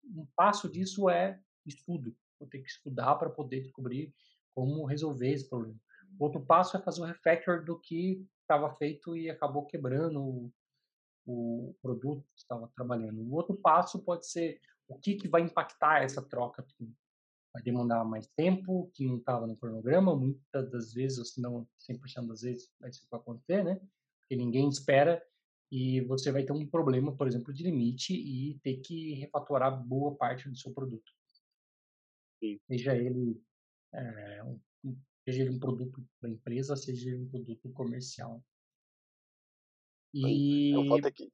Um 0.05 0.27
passo 0.35 0.69
disso 0.69 1.09
é 1.09 1.39
estudo. 1.65 2.15
Vou 2.39 2.49
ter 2.49 2.59
que 2.59 2.69
estudar 2.69 3.15
para 3.15 3.29
poder 3.29 3.61
descobrir 3.61 4.13
como 4.53 4.85
resolver 4.85 5.31
esse 5.31 5.49
problema. 5.49 5.79
Outro 6.19 6.41
passo 6.45 6.77
é 6.77 6.81
fazer 6.81 7.01
o 7.01 7.05
refactor 7.05 7.63
do 7.63 7.79
que 7.79 8.27
estava 8.41 8.73
feito 8.75 9.15
e 9.15 9.29
acabou 9.29 9.65
quebrando 9.65 10.21
o, 10.21 10.51
o 11.25 11.75
produto 11.81 12.23
que 12.35 12.41
estava 12.41 12.67
trabalhando. 12.75 13.21
O 13.21 13.33
outro 13.33 13.55
passo 13.55 13.99
pode 13.99 14.27
ser 14.27 14.59
o 14.87 14.99
que, 14.99 15.15
que 15.15 15.27
vai 15.27 15.41
impactar 15.41 16.03
essa 16.03 16.21
troca? 16.21 16.65
Vai 17.53 17.61
demandar 17.61 18.03
mais 18.03 18.27
tempo, 18.35 18.89
que 18.93 19.05
não 19.05 19.17
estava 19.17 19.45
no 19.45 19.55
cronograma, 19.55 20.15
muitas 20.15 20.71
das 20.71 20.93
vezes, 20.93 21.19
ou 21.19 21.25
se 21.25 21.39
não 21.39 21.67
100% 21.79 22.27
das 22.27 22.41
vezes, 22.41 22.71
vai 22.79 22.91
ser 22.91 23.05
para 23.07 23.19
acontecer, 23.19 23.63
né? 23.63 23.79
Porque 24.21 24.35
ninguém 24.35 24.67
espera 24.69 25.23
e 25.71 26.01
você 26.01 26.31
vai 26.31 26.43
ter 26.43 26.53
um 26.53 26.67
problema, 26.67 27.15
por 27.15 27.27
exemplo, 27.27 27.53
de 27.53 27.63
limite 27.63 28.13
e 28.13 28.59
ter 28.59 28.77
que 28.77 29.13
refatorar 29.15 29.83
boa 29.83 30.15
parte 30.15 30.49
do 30.49 30.55
seu 30.55 30.73
produto. 30.73 31.11
Sim. 32.39 32.59
Seja 32.67 32.95
ele 32.95 33.41
é, 33.93 34.43
um, 34.43 34.59
seja 35.25 35.41
ele 35.41 35.51
um 35.51 35.59
produto 35.59 36.03
da 36.21 36.29
empresa, 36.29 36.75
seja 36.75 37.09
ele 37.09 37.23
um 37.23 37.29
produto 37.29 37.71
comercial. 37.71 38.43
E... 40.13 40.75
O 40.75 40.87
fato 40.89 41.07
é 41.07 41.11
que 41.11 41.31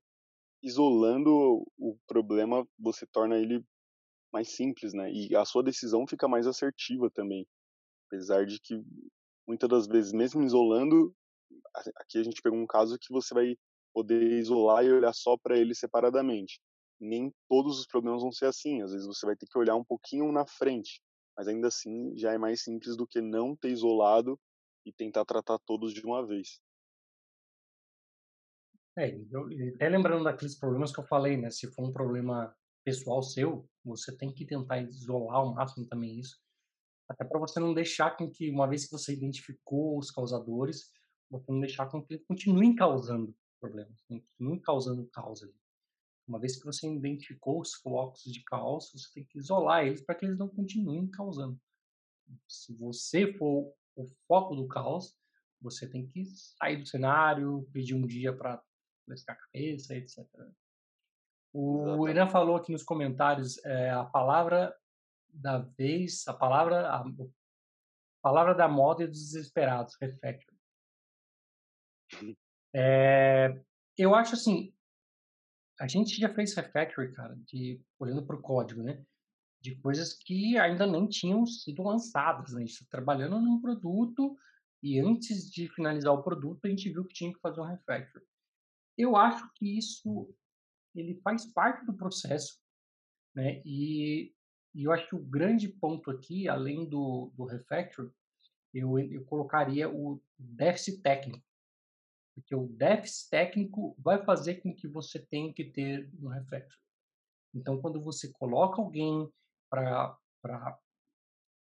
isolando 0.62 1.66
o 1.78 1.98
problema, 2.08 2.68
você 2.78 3.06
torna 3.06 3.38
ele 3.38 3.64
mais 4.32 4.50
simples, 4.56 4.94
né? 4.94 5.12
E 5.12 5.36
a 5.36 5.46
sua 5.46 5.64
decisão 5.64 6.08
fica 6.08 6.28
mais 6.28 6.48
assertiva 6.48 7.10
também. 7.10 7.48
Apesar 8.08 8.46
de 8.46 8.60
que 8.60 8.82
muitas 9.48 9.70
das 9.70 9.88
vezes, 9.88 10.12
mesmo 10.12 10.44
isolando, 10.44 11.14
aqui 11.96 12.18
a 12.18 12.24
gente 12.24 12.42
pegou 12.42 12.60
um 12.60 12.68
caso 12.68 12.98
que 13.00 13.12
você 13.12 13.34
vai 13.34 13.56
poder 13.94 14.22
isolar 14.40 14.86
e 14.86 14.92
olhar 14.92 15.14
só 15.14 15.38
para 15.38 15.58
ele 15.58 15.74
separadamente. 15.74 16.60
Nem 17.00 17.34
todos 17.48 17.80
os 17.80 17.88
problemas 17.88 18.22
vão 18.22 18.32
ser 18.32 18.46
assim. 18.46 18.82
Às 18.82 18.92
vezes 18.92 19.08
você 19.08 19.26
vai 19.26 19.36
ter 19.36 19.48
que 19.48 19.58
olhar 19.58 19.76
um 19.76 19.84
pouquinho 19.84 20.32
na 20.32 20.46
frente, 20.46 21.02
mas 21.36 21.48
ainda 21.48 21.68
assim 21.68 22.16
já 22.18 22.34
é 22.34 22.38
mais 22.38 22.62
simples 22.62 22.96
do 22.96 23.08
que 23.08 23.22
não 23.22 23.56
ter 23.56 23.70
isolado 23.70 24.40
e 24.86 24.94
tentar 24.94 25.26
tratar 25.26 25.58
todos 25.60 25.94
de 25.94 26.06
uma 26.06 26.26
vez. 26.26 26.60
É, 28.98 29.16
eu, 29.32 29.48
até 29.76 29.88
lembrando 29.88 30.26
daqueles 30.26 30.60
problemas 30.60 30.92
que 30.92 31.00
eu 31.00 31.06
falei, 31.06 31.38
né? 31.38 31.50
Se 31.50 31.72
for 31.72 31.88
um 31.88 31.94
problema 31.94 32.54
pessoal 32.84 33.22
seu, 33.22 33.68
você 33.84 34.16
tem 34.16 34.34
que 34.34 34.46
tentar 34.46 34.82
isolar 34.82 35.38
ao 35.38 35.54
máximo 35.54 35.86
também 35.86 36.20
isso. 36.20 36.40
Até 37.08 37.26
para 37.26 37.40
você 37.40 37.60
não 37.60 37.74
deixar 37.74 38.16
com 38.16 38.30
que, 38.30 38.50
uma 38.52 38.68
vez 38.68 38.86
que 38.86 38.92
você 38.92 39.14
identificou 39.14 39.98
os 39.98 40.12
causadores, 40.12 40.92
você 41.30 41.52
não 41.52 41.60
deixar 41.60 41.88
com 41.88 42.04
que 42.04 42.14
eles 42.14 42.26
continuem 42.26 42.76
causando 42.76 43.36
problemas, 43.60 44.02
continuem 44.04 44.60
causando 44.60 45.08
caos. 45.08 45.42
Uma 46.28 46.40
vez 46.40 46.58
que 46.58 46.66
você 46.66 46.88
identificou 46.88 47.60
os 47.60 47.74
focos 47.76 48.24
de 48.24 48.44
caos, 48.44 48.92
você 48.92 49.12
tem 49.14 49.26
que 49.26 49.40
isolar 49.40 49.86
eles 49.86 50.02
para 50.02 50.16
que 50.16 50.26
eles 50.26 50.38
não 50.38 50.48
continuem 50.48 51.10
causando. 51.10 51.60
Se 52.48 52.76
você 52.76 53.34
for 53.34 53.74
o 53.96 54.06
foco 54.28 54.56
do 54.56 54.68
caos, 54.68 55.18
você 55.62 55.90
tem 55.90 56.08
que 56.08 56.24
sair 56.26 56.78
do 56.78 56.86
cenário, 56.86 57.68
pedir 57.74 57.96
um 57.96 58.06
dia 58.06 58.36
para 58.36 58.64
refrescar 59.00 59.36
a 59.36 59.40
cabeça, 59.40 59.96
etc. 59.96 60.26
O 61.52 62.08
Irã 62.08 62.28
falou 62.28 62.56
aqui 62.56 62.72
nos 62.72 62.84
comentários 62.84 63.64
é, 63.66 63.90
a 63.90 64.04
palavra 64.04 64.76
da 65.34 65.60
vez, 65.60 66.28
a 66.28 66.34
palavra, 66.34 66.88
a, 66.88 67.00
a 67.00 67.14
palavra 68.22 68.54
da 68.54 68.68
moda 68.68 69.04
e 69.04 69.08
dos 69.08 69.20
desesperados, 69.20 69.96
refactor. 70.00 70.56
É, 72.74 73.60
eu 73.98 74.14
acho 74.14 74.36
assim, 74.36 74.74
a 75.80 75.88
gente 75.88 76.20
já 76.20 76.34
fez 76.34 76.54
refactor, 76.54 77.12
cara, 77.14 77.36
de, 77.46 77.82
olhando 77.98 78.26
para 78.26 78.36
o 78.36 78.42
código, 78.42 78.84
né? 78.84 79.04
De 79.62 79.76
coisas 79.76 80.14
que 80.14 80.58
ainda 80.58 80.86
nem 80.86 81.08
tinham 81.08 81.46
sido 81.46 81.84
lançadas, 81.84 82.54
né? 82.54 82.58
A 82.58 82.66
gente 82.66 82.74
está 82.74 82.86
trabalhando 82.90 83.40
num 83.40 83.60
produto 83.60 84.38
e 84.84 85.00
antes 85.00 85.50
de 85.50 85.68
finalizar 85.70 86.14
o 86.14 86.24
produto 86.24 86.66
a 86.66 86.70
gente 86.70 86.90
viu 86.90 87.06
que 87.06 87.14
tinha 87.14 87.34
que 87.34 87.40
fazer 87.40 87.60
um 87.60 87.66
refactor. 87.66 88.22
Eu 88.98 89.16
acho 89.16 89.50
que 89.56 89.78
isso 89.78 90.34
ele 91.00 91.20
faz 91.22 91.46
parte 91.52 91.86
do 91.86 91.94
processo, 91.94 92.60
né? 93.36 93.62
E, 93.66 94.34
e 94.74 94.84
eu 94.84 94.92
acho 94.92 95.08
que 95.08 95.16
o 95.16 95.24
grande 95.24 95.68
ponto 95.68 96.12
aqui, 96.12 96.48
além 96.48 96.88
do, 96.88 97.32
do 97.36 97.46
refactor, 97.46 98.12
eu, 98.74 99.00
eu 99.00 99.26
colocaria 99.26 99.90
o 99.90 100.22
déficit 100.38 101.02
técnico. 101.02 101.44
Porque 102.36 102.56
o 102.56 102.68
déficit 102.68 103.30
técnico 103.30 103.96
vai 104.00 104.24
fazer 104.24 104.56
com 104.62 104.74
que 104.74 104.88
você 104.88 105.20
tenha 105.20 105.54
que 105.54 105.66
ter 105.66 106.10
um 106.22 106.28
refactor. 106.28 106.78
Então, 107.54 107.82
quando 107.82 108.02
você 108.02 108.32
coloca 108.32 108.82
alguém 108.82 109.28
para 109.70 110.18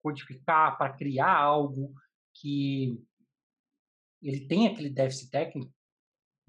codificar, 0.01 0.77
para 0.77 0.93
criar 0.95 1.35
algo 1.35 1.93
que 2.33 3.03
ele 4.21 4.47
tem 4.47 4.67
aquele 4.67 4.89
déficit 4.89 5.31
técnico, 5.31 5.73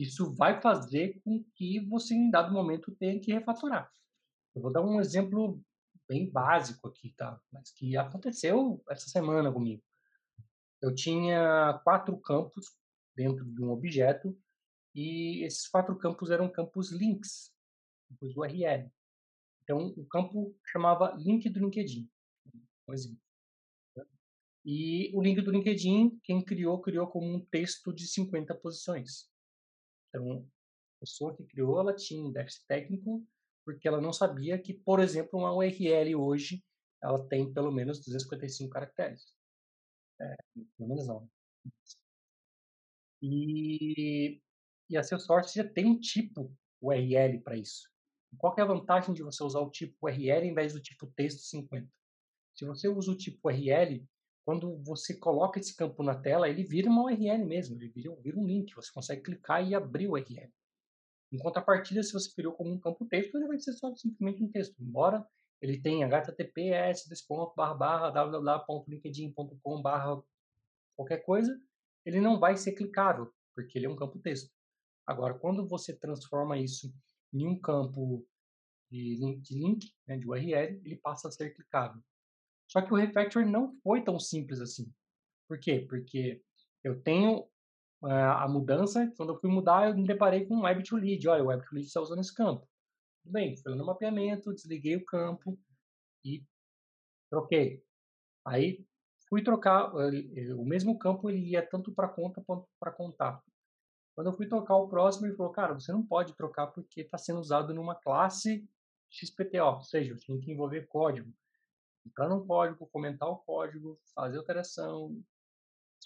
isso 0.03 0.35
vai 0.35 0.61
fazer 0.61 1.21
com 1.23 1.45
que 1.55 1.79
você, 1.81 2.15
em 2.15 2.31
dado 2.31 2.53
momento, 2.53 2.95
tenha 2.97 3.21
que 3.21 3.33
refatorar. 3.33 3.93
Eu 4.55 4.63
vou 4.63 4.73
dar 4.73 4.81
um 4.81 5.01
exemplo 5.01 5.63
bem 6.09 6.31
básico 6.31 6.89
aqui, 6.89 7.13
tá? 7.17 7.39
Mas 7.53 7.71
que 7.71 7.97
aconteceu 7.97 8.83
essa 8.89 9.09
semana 9.09 9.53
comigo. 9.53 9.83
Eu 10.81 10.95
tinha 10.95 11.79
quatro 11.85 12.17
campos 12.19 12.67
dentro 13.15 13.45
de 13.45 13.63
um 13.63 13.71
objeto 13.71 14.37
e 14.95 15.45
esses 15.45 15.69
quatro 15.69 15.97
campos 15.99 16.31
eram 16.31 16.51
campos 16.51 16.91
links, 16.91 17.55
campos 18.09 18.35
URL. 18.35 18.91
Então, 19.63 19.89
o 19.97 20.07
campo 20.07 20.59
chamava 20.65 21.15
link 21.19 21.49
do 21.51 21.61
LinkedIn, 21.61 22.11
um 22.89 22.95
exemplo. 22.95 23.21
E 24.65 25.11
o 25.15 25.23
link 25.23 25.41
do 25.43 25.51
LinkedIn, 25.51 26.19
quem 26.23 26.45
criou, 26.45 26.81
criou 26.81 27.07
como 27.07 27.27
um 27.27 27.41
texto 27.47 27.93
de 27.93 28.07
50 28.07 28.55
posições. 28.57 29.30
Então, 30.11 30.47
a 30.97 31.01
pessoa 31.01 31.35
que 31.35 31.45
criou, 31.45 31.81
ela 31.81 31.95
tinha 31.95 32.31
déficit 32.31 32.67
técnico 32.67 33.27
porque 33.65 33.87
ela 33.87 34.01
não 34.01 34.13
sabia 34.13 34.59
que, 34.59 34.75
por 34.75 35.01
exemplo, 35.01 35.39
uma 35.39 35.55
URL 35.55 36.15
hoje, 36.17 36.65
ela 37.03 37.27
tem 37.29 37.53
pelo 37.53 37.71
menos 37.71 37.99
255 38.01 38.71
caracteres. 38.71 39.35
É, 40.21 40.37
pelo 40.77 40.89
menos 40.89 41.07
não. 41.07 41.31
E, 43.23 44.41
e 44.89 44.97
a 44.97 45.03
Salesforce 45.03 45.55
já 45.55 45.69
tem 45.69 45.87
um 45.87 45.99
tipo 45.99 46.53
URL 46.81 47.41
para 47.43 47.57
isso. 47.57 47.89
Qual 48.39 48.55
é 48.59 48.63
a 48.63 48.67
vantagem 48.67 49.15
de 49.15 49.23
você 49.23 49.43
usar 49.43 49.61
o 49.61 49.71
tipo 49.71 49.95
URL 50.03 50.47
em 50.47 50.55
vez 50.55 50.73
do 50.73 50.81
tipo 50.81 51.07
texto 51.09 51.41
50? 51.41 51.89
Se 52.55 52.65
você 52.65 52.89
usa 52.89 53.13
o 53.13 53.17
tipo 53.17 53.49
URL, 53.49 54.05
quando 54.51 54.83
você 54.83 55.17
coloca 55.17 55.61
esse 55.61 55.77
campo 55.77 56.03
na 56.03 56.21
tela, 56.21 56.49
ele 56.49 56.65
vira 56.65 56.91
uma 56.91 57.05
URL 57.05 57.47
mesmo, 57.47 57.77
ele 57.77 57.89
vira, 57.89 58.13
vira 58.17 58.37
um 58.37 58.45
link, 58.45 58.75
você 58.75 58.91
consegue 58.93 59.23
clicar 59.23 59.65
e 59.65 59.77
abrir 59.77 60.09
o 60.09 60.15
URL. 60.15 60.53
Em 61.31 61.39
contrapartida, 61.39 62.03
se 62.03 62.13
você 62.13 62.35
criou 62.35 62.53
como 62.55 62.73
um 62.73 62.81
campo 62.81 63.07
texto, 63.07 63.37
ele 63.37 63.47
vai 63.47 63.61
ser 63.61 63.73
só 63.75 63.95
simplesmente 63.95 64.43
um 64.43 64.51
texto, 64.51 64.75
embora 64.83 65.25
ele 65.63 65.81
tenha 65.81 66.09
https 66.09 67.09
www.linkedin.com 67.29 70.25
qualquer 70.97 71.19
coisa, 71.19 71.57
ele 72.05 72.21
não 72.21 72.41
vai 72.41 72.57
ser 72.57 72.73
clicável, 72.73 73.33
porque 73.55 73.79
ele 73.79 73.87
é 73.87 73.89
um 73.89 73.95
campo 73.95 74.19
texto. 74.19 74.51
Agora, 75.07 75.39
quando 75.39 75.65
você 75.65 75.97
transforma 75.97 76.59
isso 76.59 76.93
em 77.33 77.47
um 77.47 77.57
campo 77.57 78.27
de 78.91 79.15
link, 79.15 79.43
de, 79.43 79.55
link, 79.55 79.95
né, 80.09 80.19
de 80.19 80.29
URL, 80.29 80.83
ele 80.85 80.97
passa 80.97 81.29
a 81.29 81.31
ser 81.31 81.55
clicável. 81.55 82.03
Só 82.71 82.81
que 82.81 82.93
o 82.93 82.97
refactor 82.97 83.45
não 83.45 83.77
foi 83.83 84.05
tão 84.05 84.19
simples 84.21 84.61
assim. 84.61 84.93
Por 85.49 85.59
quê? 85.59 85.85
Porque 85.89 86.41
eu 86.85 87.03
tenho 87.03 87.41
uh, 88.01 88.07
a 88.07 88.49
mudança, 88.49 89.13
quando 89.17 89.31
eu 89.33 89.41
fui 89.41 89.51
mudar, 89.51 89.89
eu 89.89 89.97
me 89.97 90.07
deparei 90.07 90.47
com 90.47 90.55
um 90.55 90.63
web 90.63 90.81
to 90.85 90.97
lead. 90.97 91.27
Olha, 91.29 91.43
o 91.43 91.49
web 91.49 91.65
to 91.65 91.75
lead 91.75 91.89
está 91.89 92.01
usando 92.01 92.21
esse 92.21 92.33
campo. 92.33 92.65
Tudo 93.25 93.33
bem, 93.33 93.57
fui 93.57 93.75
no 93.75 93.85
mapeamento, 93.85 94.55
desliguei 94.55 94.95
o 94.95 95.05
campo 95.05 95.59
e 96.25 96.45
troquei. 97.29 97.83
Aí 98.47 98.87
fui 99.29 99.43
trocar, 99.43 99.93
o 99.93 100.65
mesmo 100.65 100.97
campo 100.97 101.29
ele 101.29 101.51
ia 101.51 101.67
tanto 101.67 101.93
para 101.93 102.09
conta 102.09 102.41
quanto 102.47 102.69
para 102.79 102.93
contato. 102.93 103.43
Quando 104.15 104.29
eu 104.29 104.33
fui 104.33 104.47
trocar 104.47 104.77
o 104.77 104.89
próximo, 104.89 105.27
ele 105.27 105.35
falou, 105.35 105.53
cara, 105.53 105.75
você 105.75 105.91
não 105.91 106.07
pode 106.07 106.37
trocar 106.37 106.69
porque 106.69 107.01
está 107.01 107.19
sendo 107.19 107.41
usado 107.41 107.75
numa 107.75 107.97
classe 107.97 108.65
XPTO, 109.11 109.75
ou 109.75 109.83
seja, 109.83 110.17
tem 110.25 110.39
que 110.39 110.53
envolver 110.53 110.87
código. 110.87 111.33
Entrar 112.07 112.29
no 112.29 112.45
código, 112.47 112.87
comentar 112.89 113.29
o 113.29 113.39
código, 113.39 114.01
fazer 114.15 114.39
alteração, 114.39 115.23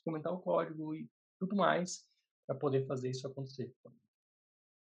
comentar 0.05 0.33
o 0.33 0.41
código 0.41 0.95
e 0.95 1.09
tudo 1.39 1.57
mais 1.57 2.07
para 2.47 2.57
poder 2.57 2.87
fazer 2.87 3.11
isso 3.11 3.27
acontecer. 3.27 3.75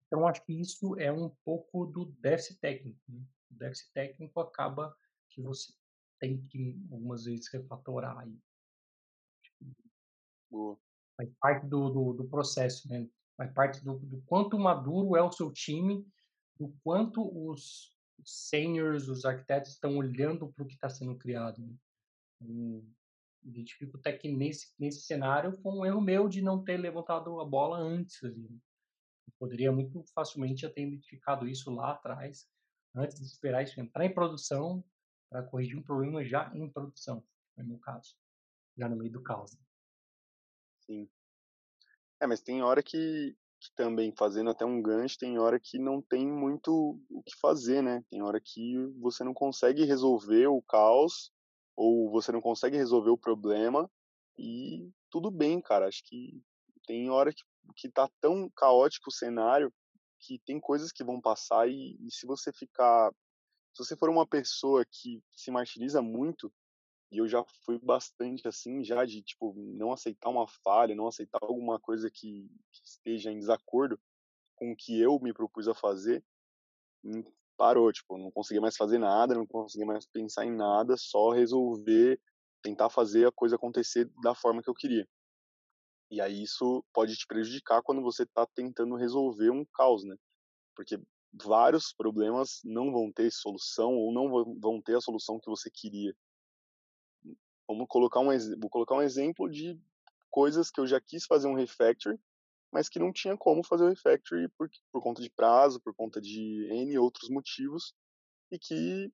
Então, 0.08 0.28
acho 0.28 0.44
que 0.44 0.54
isso 0.54 1.00
é 1.00 1.12
um 1.12 1.30
pouco 1.44 1.86
do 1.86 2.06
déficit 2.20 2.60
técnico. 2.60 3.00
Né? 3.08 3.22
O 3.52 3.56
déficit 3.56 3.92
técnico 3.94 4.40
acaba 4.40 4.96
que 5.30 5.42
você 5.42 5.72
tem 6.20 6.42
que, 6.48 6.80
algumas 6.92 7.26
vezes, 7.26 7.48
refatorar. 7.52 8.18
Aí. 8.18 8.38
Boa. 10.50 10.78
Faz 11.16 11.30
parte 11.40 11.68
do, 11.68 11.90
do, 11.90 12.14
do, 12.14 12.28
processo, 12.28 12.88
né? 12.90 13.08
faz 13.38 13.54
parte 13.54 13.84
do, 13.84 14.00
do 14.00 14.22
quanto 14.24 14.58
maduro 14.58 15.16
é 15.16 15.22
o 15.22 15.32
seu 15.32 15.52
time, 15.52 16.08
do 16.58 16.74
quanto 16.84 17.22
os 17.48 17.96
seniors, 18.26 19.08
os 19.08 19.26
arquitetos 19.26 19.72
estão 19.72 19.98
olhando 19.98 20.52
para 20.52 20.64
o 20.64 20.68
que 20.68 20.74
está 20.74 20.90
sendo 20.90 21.16
criado. 21.16 21.62
Né? 21.62 21.76
Então, 22.42 22.86
identifico 23.44 23.98
até 23.98 24.14
que 24.14 24.30
nesse, 24.30 24.74
nesse 24.78 25.02
cenário 25.02 25.58
foi 25.62 25.72
um 25.72 25.86
erro 25.86 26.02
meu 26.02 26.28
de 26.28 26.42
não 26.42 26.64
ter 26.64 26.78
levantado 26.78 27.40
a 27.40 27.46
bola 27.46 27.78
antes. 27.78 28.24
Ali. 28.24 28.50
Né? 28.50 28.58
Poderia 29.38 29.72
muito 29.72 30.04
facilmente 30.14 30.68
ter 30.70 30.88
identificado 30.88 31.48
isso 31.48 31.72
lá 31.72 31.92
atrás, 31.92 32.50
antes 32.94 33.20
de 33.20 33.26
esperar 33.26 33.64
isso 33.64 33.80
entrar 33.80 34.06
em 34.06 34.14
produção, 34.14 34.84
para 35.30 35.44
corrigir 35.44 35.78
um 35.78 35.84
problema 35.84 36.26
já 36.26 36.52
em 36.56 36.70
produção, 36.70 37.24
no 37.56 37.64
meu 37.64 37.80
caso, 37.80 38.18
já 38.76 38.90
no 38.90 38.98
meio 38.98 39.12
do 39.12 39.22
caos. 39.22 39.54
Né? 39.54 39.64
Sim. 40.80 41.10
É, 42.20 42.28
mas 42.28 42.42
tem 42.42 42.62
hora 42.62 42.82
que, 42.82 43.38
também, 43.76 44.14
fazendo 44.18 44.50
até 44.50 44.66
um 44.66 44.82
gancho, 44.82 45.18
tem 45.18 45.38
hora 45.38 45.60
que 45.60 45.78
não 45.78 46.02
tem 46.02 46.28
muito 46.28 47.00
o 47.10 47.24
que 47.24 47.38
fazer, 47.40 47.82
né? 47.82 48.04
Tem 48.10 48.22
hora 48.22 48.40
que 48.40 48.78
você 49.00 49.24
não 49.24 49.34
consegue 49.34 49.84
resolver 49.84 50.48
o 50.48 50.62
caos 50.62 51.32
ou 51.76 52.10
você 52.10 52.32
não 52.32 52.42
consegue 52.42 52.78
resolver 52.78 53.10
o 53.10 53.18
problema 53.18 53.90
e 54.38 54.90
tudo 55.10 55.30
bem, 55.30 55.62
cara. 55.62 55.88
Acho 55.88 56.02
que 56.06 56.42
tem 56.86 57.10
hora 57.10 57.32
que, 57.34 57.44
que 57.76 57.90
tá 57.90 58.10
tão 58.22 58.50
caótico 58.56 59.10
o 59.10 59.14
cenário 59.14 59.74
que 60.20 60.40
tem 60.46 60.60
coisas 60.60 60.92
que 60.92 61.04
vão 61.04 61.22
passar 61.22 61.70
e, 61.70 61.98
e 62.00 62.12
se 62.12 62.26
você 62.26 62.52
ficar 62.52 63.12
se 63.74 63.86
você 63.86 63.96
for 63.96 64.10
uma 64.10 64.28
pessoa 64.28 64.84
que 64.86 65.22
se 65.32 65.52
martiriza 65.52 66.02
muito 66.02 66.52
e 67.12 67.18
eu 67.18 67.28
já 67.28 67.44
fui 67.66 67.80
bastante 67.80 68.48
assim 68.48 68.84
já 68.84 69.06
de 69.06 69.22
tipo 69.22 69.54
não 69.56 69.92
aceitar 69.92 70.30
uma 70.30 70.48
falha 70.64 70.96
não 70.96 71.08
aceitar 71.08 71.40
alguma 71.42 71.80
coisa 71.80 72.10
que, 72.12 72.50
que 72.72 72.82
esteja 72.86 73.32
em 73.32 73.40
desacordo 73.40 74.00
com 74.56 74.72
o 74.72 74.76
que 74.76 75.00
eu 75.00 75.20
me 75.20 75.34
propus 75.34 75.68
a 75.68 75.74
fazer 75.74 76.24
hum, 77.04 77.24
parou, 77.60 77.92
tipo, 77.92 78.18
não 78.18 78.32
conseguia 78.32 78.62
mais 78.62 78.78
fazer 78.78 78.98
nada, 78.98 79.36
não 79.36 79.46
conseguia 79.46 79.86
mais 79.86 80.06
pensar 80.06 80.46
em 80.46 80.56
nada, 80.56 80.96
só 80.96 81.32
resolver, 81.32 82.18
tentar 82.64 82.90
fazer 82.90 83.28
a 83.28 83.32
coisa 83.34 83.58
acontecer 83.58 84.10
da 84.24 84.34
forma 84.34 84.64
que 84.64 84.70
eu 84.70 84.74
queria. 84.74 85.06
E 86.10 86.22
aí 86.22 86.42
isso 86.42 86.84
pode 86.94 87.16
te 87.18 87.28
prejudicar 87.28 87.84
quando 87.84 88.02
você 88.02 88.24
está 88.24 88.48
tentando 88.56 88.96
resolver 88.96 89.52
um 89.52 89.66
caos, 89.74 90.06
né? 90.06 90.16
Porque 90.74 90.98
vários 91.34 91.94
problemas 91.94 92.62
não 92.64 92.94
vão 92.94 93.12
ter 93.12 93.30
solução 93.30 93.94
ou 93.94 94.14
não 94.14 94.58
vão 94.60 94.82
ter 94.82 94.96
a 94.96 95.02
solução 95.02 95.38
que 95.38 95.50
você 95.50 95.70
queria. 95.70 96.16
Vamos 97.70 97.88
colocar 97.88 98.20
um, 98.20 98.30
vou 98.60 98.70
colocar 98.70 98.96
um 98.96 99.02
exemplo 99.02 99.50
de 99.50 99.80
coisas 100.30 100.70
que 100.70 100.82
eu 100.82 100.88
já 100.88 101.00
quis 101.00 101.26
fazer 101.26 101.48
um 101.48 101.56
refactor 101.56 102.20
mas 102.72 102.88
que 102.88 103.00
não 103.00 103.12
tinha 103.12 103.36
como 103.36 103.64
fazer 103.64 103.84
o 103.84 103.90
refactory 103.90 104.48
por, 104.50 104.70
por 104.92 105.02
conta 105.02 105.22
de 105.22 105.30
prazo, 105.30 105.80
por 105.82 105.94
conta 105.94 106.22
de 106.22 106.68
N 106.72 106.98
outros 107.00 107.30
motivos, 107.30 107.94
e 108.52 108.60
que 108.60 109.12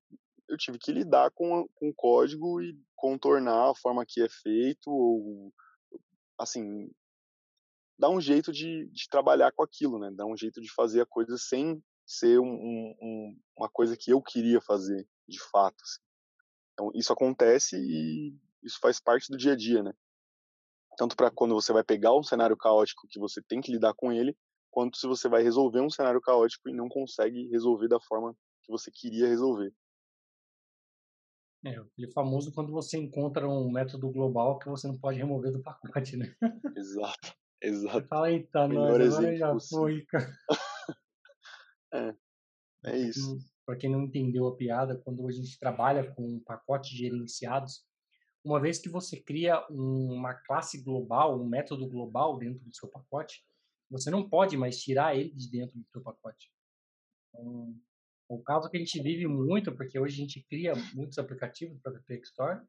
eu 0.48 0.56
tive 0.56 0.78
que 0.78 0.92
lidar 0.92 1.30
com, 1.30 1.66
com 1.74 1.88
o 1.88 1.94
código 1.94 2.60
e 2.60 2.78
contornar 2.94 3.70
a 3.70 3.74
forma 3.74 4.04
que 4.06 4.22
é 4.22 4.28
feito, 4.28 4.90
ou, 4.90 5.52
assim, 6.38 6.90
dar 7.98 8.10
um 8.10 8.20
jeito 8.20 8.52
de, 8.52 8.86
de 8.88 9.08
trabalhar 9.08 9.52
com 9.52 9.62
aquilo, 9.62 9.98
né? 9.98 10.10
Dar 10.12 10.26
um 10.26 10.36
jeito 10.36 10.60
de 10.60 10.72
fazer 10.72 11.00
a 11.00 11.06
coisa 11.06 11.36
sem 11.38 11.82
ser 12.04 12.38
um, 12.38 12.94
um, 13.00 13.38
uma 13.56 13.68
coisa 13.68 13.96
que 13.96 14.12
eu 14.12 14.22
queria 14.22 14.60
fazer, 14.60 15.06
de 15.26 15.40
fato. 15.50 15.82
Assim. 15.82 16.00
Então, 16.72 16.90
isso 16.94 17.12
acontece 17.12 17.76
e 17.76 18.36
isso 18.66 18.78
faz 18.80 19.00
parte 19.00 19.30
do 19.30 19.38
dia 19.38 19.52
a 19.52 19.56
dia, 19.56 19.82
né? 19.82 19.92
tanto 20.96 21.14
para 21.14 21.30
quando 21.30 21.54
você 21.54 21.72
vai 21.72 21.84
pegar 21.84 22.16
um 22.16 22.22
cenário 22.22 22.56
caótico 22.56 23.06
que 23.08 23.18
você 23.18 23.42
tem 23.42 23.60
que 23.60 23.70
lidar 23.70 23.94
com 23.94 24.10
ele, 24.10 24.36
quanto 24.70 24.96
se 24.96 25.06
você 25.06 25.28
vai 25.28 25.42
resolver 25.42 25.80
um 25.80 25.90
cenário 25.90 26.20
caótico 26.20 26.68
e 26.68 26.74
não 26.74 26.88
consegue 26.88 27.48
resolver 27.48 27.88
da 27.88 28.00
forma 28.00 28.34
que 28.62 28.72
você 28.72 28.90
queria 28.90 29.28
resolver. 29.28 29.72
É, 31.64 31.76
aquele 31.76 32.12
famoso 32.12 32.52
quando 32.52 32.72
você 32.72 32.96
encontra 32.98 33.48
um 33.48 33.70
método 33.70 34.10
global 34.10 34.58
que 34.58 34.68
você 34.68 34.86
não 34.86 34.98
pode 34.98 35.18
remover 35.18 35.52
do 35.52 35.62
pacote, 35.62 36.16
né? 36.16 36.34
Exato, 36.76 37.34
exato. 37.60 38.06
Fala, 38.08 38.30
eita, 38.30 38.68
nós, 38.68 39.00
agora 39.00 39.36
já 39.36 39.58
foi, 39.58 40.04
cara. 40.06 40.38
é, 41.92 42.16
é 42.84 42.98
isso. 42.98 43.38
Para 43.64 43.76
quem 43.76 43.90
não 43.90 44.02
entendeu 44.02 44.46
a 44.46 44.56
piada, 44.56 44.96
quando 45.04 45.26
a 45.26 45.32
gente 45.32 45.58
trabalha 45.58 46.14
com 46.14 46.40
pacotes 46.40 46.90
gerenciados, 46.90 47.84
uma 48.46 48.60
vez 48.60 48.78
que 48.78 48.88
você 48.88 49.20
cria 49.20 49.66
uma 49.68 50.32
classe 50.32 50.80
global, 50.80 51.40
um 51.40 51.48
método 51.48 51.88
global 51.88 52.38
dentro 52.38 52.64
do 52.64 52.72
seu 52.72 52.88
pacote, 52.88 53.44
você 53.90 54.08
não 54.08 54.28
pode 54.28 54.56
mais 54.56 54.80
tirar 54.80 55.16
ele 55.16 55.30
de 55.34 55.50
dentro 55.50 55.76
do 55.76 55.84
seu 55.90 56.00
pacote. 56.00 56.52
Então, 57.28 57.76
o 58.28 58.40
caso 58.40 58.70
que 58.70 58.76
a 58.76 58.80
gente 58.80 59.02
vive 59.02 59.26
muito, 59.26 59.74
porque 59.74 59.98
hoje 59.98 60.14
a 60.14 60.24
gente 60.24 60.46
cria 60.48 60.74
muitos 60.94 61.18
aplicativos 61.18 61.76
para 61.80 61.92
o 61.92 62.02
PPX 62.02 62.28
Store, 62.28 62.64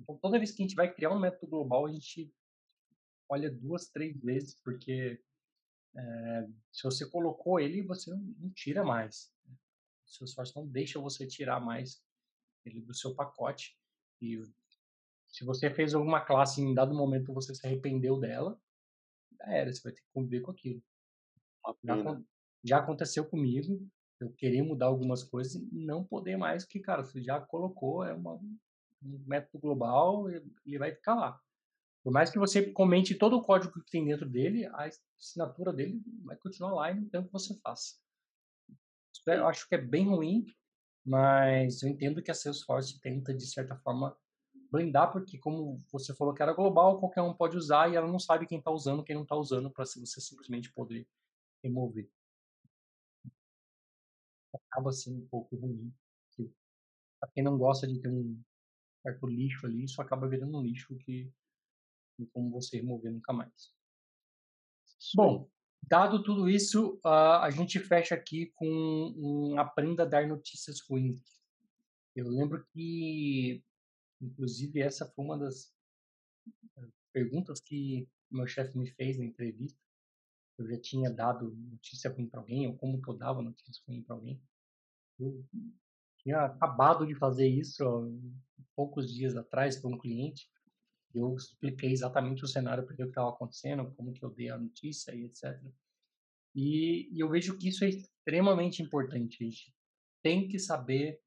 então 0.00 0.18
toda 0.18 0.38
vez 0.38 0.50
que 0.50 0.60
a 0.60 0.66
gente 0.66 0.74
vai 0.74 0.92
criar 0.92 1.10
um 1.10 1.20
método 1.20 1.46
global, 1.46 1.86
a 1.86 1.92
gente 1.92 2.32
olha 3.28 3.48
duas, 3.48 3.88
três 3.90 4.20
vezes, 4.20 4.56
porque 4.64 5.22
é, 5.96 6.48
se 6.72 6.82
você 6.82 7.08
colocou 7.08 7.60
ele, 7.60 7.80
você 7.82 8.10
não, 8.10 8.18
não 8.18 8.50
tira 8.50 8.82
mais. 8.82 9.32
O 10.04 10.10
seu 10.10 10.26
source 10.26 10.54
não 10.56 10.66
deixa 10.66 10.98
você 10.98 11.28
tirar 11.28 11.60
mais 11.60 12.02
ele 12.64 12.80
do 12.80 12.92
seu 12.92 13.14
pacote. 13.14 13.78
E 14.20 14.36
se 15.32 15.44
você 15.44 15.70
fez 15.70 15.94
alguma 15.94 16.20
classe 16.20 16.60
e 16.60 16.64
em 16.64 16.74
dado 16.74 16.94
momento 16.94 17.32
você 17.32 17.54
se 17.54 17.66
arrependeu 17.66 18.20
dela, 18.20 18.60
já 19.38 19.46
era, 19.46 19.72
você 19.72 19.82
vai 19.82 19.92
ter 19.92 20.02
que 20.02 20.12
conviver 20.12 20.40
com 20.42 20.50
aquilo. 20.50 20.82
Já, 21.82 22.22
já, 22.62 22.78
aconteceu 22.78 23.24
comigo, 23.24 23.88
eu 24.20 24.30
querer 24.32 24.62
mudar 24.62 24.86
algumas 24.86 25.24
coisas 25.24 25.54
e 25.54 25.84
não 25.84 26.04
poder 26.04 26.36
mais, 26.36 26.64
porque, 26.64 26.80
cara, 26.80 27.02
você 27.02 27.22
já 27.22 27.40
colocou, 27.40 28.04
é 28.04 28.12
uma, 28.12 28.34
um 28.34 29.24
método 29.26 29.58
global, 29.58 30.28
ele 30.28 30.78
vai 30.78 30.92
ficar 30.92 31.14
lá. 31.14 31.40
Por 32.04 32.12
mais 32.12 32.30
que 32.30 32.38
você 32.38 32.70
comente 32.72 33.14
todo 33.14 33.36
o 33.36 33.42
código 33.42 33.80
que 33.80 33.90
tem 33.90 34.04
dentro 34.04 34.28
dele, 34.28 34.66
a 34.66 34.90
assinatura 35.18 35.72
dele 35.72 36.02
vai 36.24 36.36
continuar 36.36 36.74
lá 36.74 36.90
e 36.90 36.94
não 36.94 37.08
tem 37.08 37.20
o 37.20 37.24
que 37.24 37.32
você 37.32 37.56
faça. 37.60 37.94
Isso 39.14 39.30
é, 39.30 39.38
eu 39.38 39.46
acho 39.46 39.68
que 39.68 39.76
é 39.76 39.78
bem 39.78 40.08
ruim, 40.08 40.44
mas 41.06 41.82
eu 41.82 41.88
entendo 41.88 42.22
que 42.22 42.30
a 42.30 42.34
Salesforce 42.34 43.00
tenta, 43.00 43.32
de 43.32 43.46
certa 43.46 43.76
forma, 43.76 44.16
blindar, 44.72 45.12
porque 45.12 45.36
como 45.38 45.78
você 45.92 46.14
falou 46.14 46.32
que 46.32 46.42
era 46.42 46.54
global, 46.54 46.98
qualquer 46.98 47.20
um 47.20 47.34
pode 47.34 47.58
usar 47.58 47.92
e 47.92 47.96
ela 47.96 48.10
não 48.10 48.18
sabe 48.18 48.46
quem 48.46 48.58
está 48.58 48.70
usando, 48.70 49.04
quem 49.04 49.14
não 49.14 49.22
está 49.22 49.36
usando, 49.36 49.70
para 49.70 49.84
você 49.84 50.20
simplesmente 50.20 50.72
poder 50.72 51.06
remover. 51.62 52.10
Acaba 54.54 54.90
sendo 54.90 55.22
um 55.22 55.26
pouco 55.26 55.54
ruim. 55.56 55.92
Para 57.20 57.30
quem 57.34 57.44
não 57.44 57.58
gosta 57.58 57.86
de 57.86 58.00
ter 58.00 58.08
um 58.08 58.42
certo 59.02 59.26
lixo 59.26 59.66
ali, 59.66 59.84
isso 59.84 60.00
acaba 60.00 60.26
virando 60.26 60.56
um 60.58 60.62
lixo 60.62 60.96
que 60.96 61.30
não 62.18 62.26
como 62.28 62.50
você 62.50 62.78
remover 62.78 63.12
nunca 63.12 63.32
mais. 63.32 63.74
Bom, 65.14 65.48
dado 65.82 66.22
tudo 66.22 66.48
isso, 66.48 66.98
a 67.04 67.50
gente 67.50 67.78
fecha 67.78 68.14
aqui 68.14 68.46
com 68.54 68.66
um 69.16 69.58
aprenda 69.58 70.04
a 70.04 70.06
dar 70.06 70.26
notícias 70.26 70.80
ruins. 70.80 71.20
Eu 72.14 72.28
lembro 72.28 72.64
que 72.72 73.62
Inclusive, 74.22 74.80
essa 74.80 75.04
foi 75.04 75.24
uma 75.24 75.36
das 75.36 75.74
eh, 76.78 76.88
perguntas 77.12 77.60
que 77.60 78.08
meu 78.30 78.46
chefe 78.46 78.78
me 78.78 78.88
fez 78.88 79.18
na 79.18 79.24
entrevista. 79.24 79.78
Eu 80.58 80.68
já 80.68 80.80
tinha 80.80 81.10
dado 81.10 81.50
notícia 81.50 82.10
ruim 82.10 82.28
para 82.28 82.40
alguém, 82.40 82.68
ou 82.68 82.76
como 82.76 83.00
eu 83.06 83.14
dava 83.14 83.42
notícia 83.42 83.82
ruim 83.86 84.02
para 84.02 84.14
alguém. 84.14 84.40
Eu 85.18 85.44
tinha 86.18 86.44
acabado 86.44 87.06
de 87.06 87.14
fazer 87.16 87.48
isso 87.48 87.84
ó, 87.84 88.08
poucos 88.76 89.12
dias 89.12 89.36
atrás 89.36 89.76
para 89.76 89.90
um 89.90 89.98
cliente. 89.98 90.48
Eu 91.14 91.34
expliquei 91.34 91.92
exatamente 91.92 92.44
o 92.44 92.48
cenário 92.48 92.84
o 92.84 92.86
que 92.86 93.02
estava 93.02 93.30
acontecendo, 93.30 93.92
como 93.96 94.12
que 94.12 94.24
eu 94.24 94.30
dei 94.30 94.50
a 94.50 94.58
notícia 94.58 95.14
e 95.14 95.24
etc. 95.24 95.60
E, 96.54 97.10
e 97.12 97.20
eu 97.20 97.28
vejo 97.28 97.58
que 97.58 97.68
isso 97.68 97.84
é 97.84 97.88
extremamente 97.88 98.82
importante. 98.82 99.42
A 99.42 99.44
gente 99.44 99.74
tem 100.22 100.48
que 100.48 100.58
saber 100.58 101.20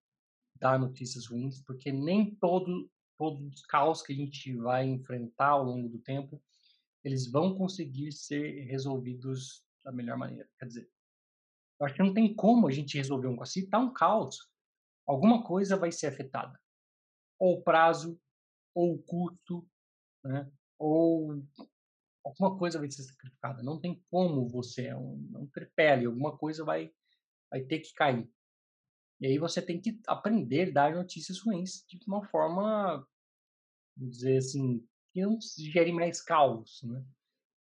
dar 0.55 0.79
notícias 0.79 1.27
ruins, 1.27 1.61
porque 1.61 1.91
nem 1.91 2.35
todo 2.35 2.89
todos 3.17 3.41
os 3.53 3.65
caos 3.65 4.01
que 4.01 4.13
a 4.13 4.15
gente 4.15 4.55
vai 4.57 4.85
enfrentar 4.85 5.49
ao 5.49 5.63
longo 5.63 5.89
do 5.89 5.99
tempo, 5.99 6.41
eles 7.03 7.29
vão 7.31 7.55
conseguir 7.55 8.11
ser 8.11 8.65
resolvidos 8.65 9.65
da 9.83 9.91
melhor 9.91 10.17
maneira. 10.17 10.49
Quer 10.59 10.65
dizer, 10.65 10.89
eu 11.79 11.85
acho 11.85 11.95
que 11.95 12.03
não 12.03 12.13
tem 12.13 12.33
como 12.33 12.67
a 12.67 12.71
gente 12.71 12.97
resolver 12.97 13.27
um 13.27 13.35
caos. 13.35 13.51
Se 13.51 13.61
está 13.61 13.79
um 13.79 13.93
caos, 13.93 14.49
alguma 15.05 15.43
coisa 15.43 15.77
vai 15.77 15.91
ser 15.91 16.07
afetada. 16.07 16.59
Ou 17.39 17.59
o 17.59 17.63
prazo, 17.63 18.19
ou 18.73 18.95
o 18.95 19.03
custo, 19.03 19.67
né? 20.23 20.51
ou 20.77 21.41
alguma 22.23 22.57
coisa 22.57 22.79
vai 22.79 22.89
ser 22.89 23.03
sacrificada. 23.03 23.61
Não 23.61 23.79
tem 23.79 24.03
como 24.09 24.47
você, 24.47 24.87
é 24.87 24.95
um, 24.95 25.31
é 25.35 25.37
um 25.37 26.07
alguma 26.07 26.37
coisa 26.37 26.63
vai, 26.65 26.91
vai 27.51 27.61
ter 27.61 27.79
que 27.79 27.93
cair. 27.93 28.29
E 29.21 29.27
aí 29.27 29.37
você 29.37 29.61
tem 29.61 29.79
que 29.79 29.99
aprender 30.07 30.69
a 30.69 30.73
dar 30.73 30.95
notícias 30.95 31.39
ruins 31.39 31.85
de 31.87 31.99
uma 32.07 32.25
forma, 32.27 33.07
vamos 33.95 34.17
dizer 34.17 34.37
assim, 34.37 34.85
que 35.13 35.21
não 35.21 35.39
gere 35.57 35.91
mais 35.93 36.21
caos, 36.21 36.81
né? 36.83 37.03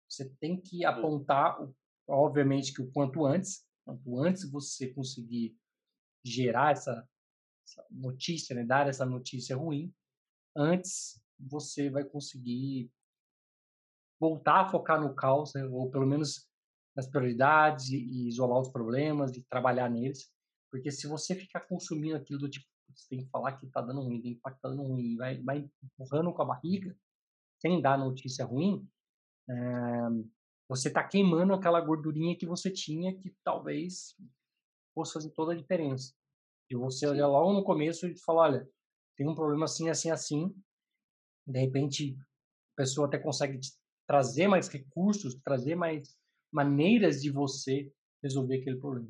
Você 0.09 0.29
tem 0.39 0.59
que 0.59 0.85
apontar, 0.85 1.57
obviamente, 2.07 2.73
que 2.73 2.81
o 2.81 2.91
quanto 2.91 3.25
antes, 3.25 3.65
quanto 3.85 4.19
antes 4.19 4.49
você 4.49 4.93
conseguir 4.93 5.57
gerar 6.23 6.71
essa, 6.71 7.07
essa 7.67 7.85
notícia, 7.89 8.55
né, 8.55 8.63
dar 8.63 8.87
essa 8.87 9.05
notícia 9.05 9.55
ruim, 9.55 9.93
antes 10.55 11.21
você 11.39 11.89
vai 11.89 12.03
conseguir 12.03 12.91
voltar 14.19 14.61
a 14.61 14.69
focar 14.69 15.01
no 15.01 15.13
caos, 15.13 15.53
né, 15.53 15.65
ou 15.65 15.89
pelo 15.89 16.05
menos 16.05 16.49
nas 16.95 17.07
prioridades 17.07 17.89
e, 17.89 18.27
isolar 18.27 18.61
os 18.61 18.69
problemas 18.69 19.35
e 19.35 19.43
trabalhar 19.43 19.89
neles. 19.89 20.31
Porque 20.75 20.91
se 20.91 21.07
você 21.07 21.33
ficar 21.33 21.61
consumindo 21.61 22.17
aquilo 22.17 22.37
do 22.37 22.49
tipo, 22.49 22.65
você 22.93 23.07
tem 23.07 23.19
que 23.23 23.29
falar 23.29 23.53
que 23.53 23.65
está 23.65 23.79
dando 23.79 24.01
ruim, 24.01 24.21
tem 24.21 24.35
que 24.35 24.41
falar 24.41 24.55
que 24.55 24.59
está 24.59 24.67
dando 24.67 24.83
ruim, 24.83 25.15
vai, 25.15 25.41
vai 25.41 25.69
empurrando 25.81 26.33
com 26.33 26.41
a 26.41 26.45
barriga, 26.45 26.93
sem 27.61 27.81
dar 27.81 27.97
notícia 27.97 28.43
ruim, 28.43 28.85
é, 29.49 29.55
você 30.67 30.89
está 30.89 31.01
queimando 31.01 31.53
aquela 31.53 31.79
gordurinha 31.79 32.37
que 32.37 32.45
você 32.45 32.69
tinha 32.69 33.17
que 33.17 33.33
talvez 33.41 34.17
fosse 34.93 35.13
fazer 35.13 35.29
toda 35.29 35.53
a 35.53 35.55
diferença. 35.55 36.13
E 36.69 36.75
você 36.75 37.07
olha 37.07 37.25
logo 37.25 37.53
no 37.53 37.63
começo 37.63 38.05
e 38.05 38.19
fala, 38.19 38.41
olha, 38.41 38.69
tem 39.15 39.29
um 39.29 39.33
problema 39.35 39.63
assim, 39.63 39.87
assim, 39.87 40.11
assim. 40.11 40.53
De 41.47 41.57
repente, 41.57 42.17
a 42.73 42.81
pessoa 42.81 43.07
até 43.07 43.17
consegue 43.17 43.61
trazer 44.05 44.49
mais 44.49 44.67
recursos, 44.67 45.39
trazer 45.41 45.75
mais 45.75 46.17
maneiras 46.51 47.21
de 47.21 47.31
você 47.31 47.89
resolver 48.21 48.59
aquele 48.59 48.77
problema. 48.77 49.07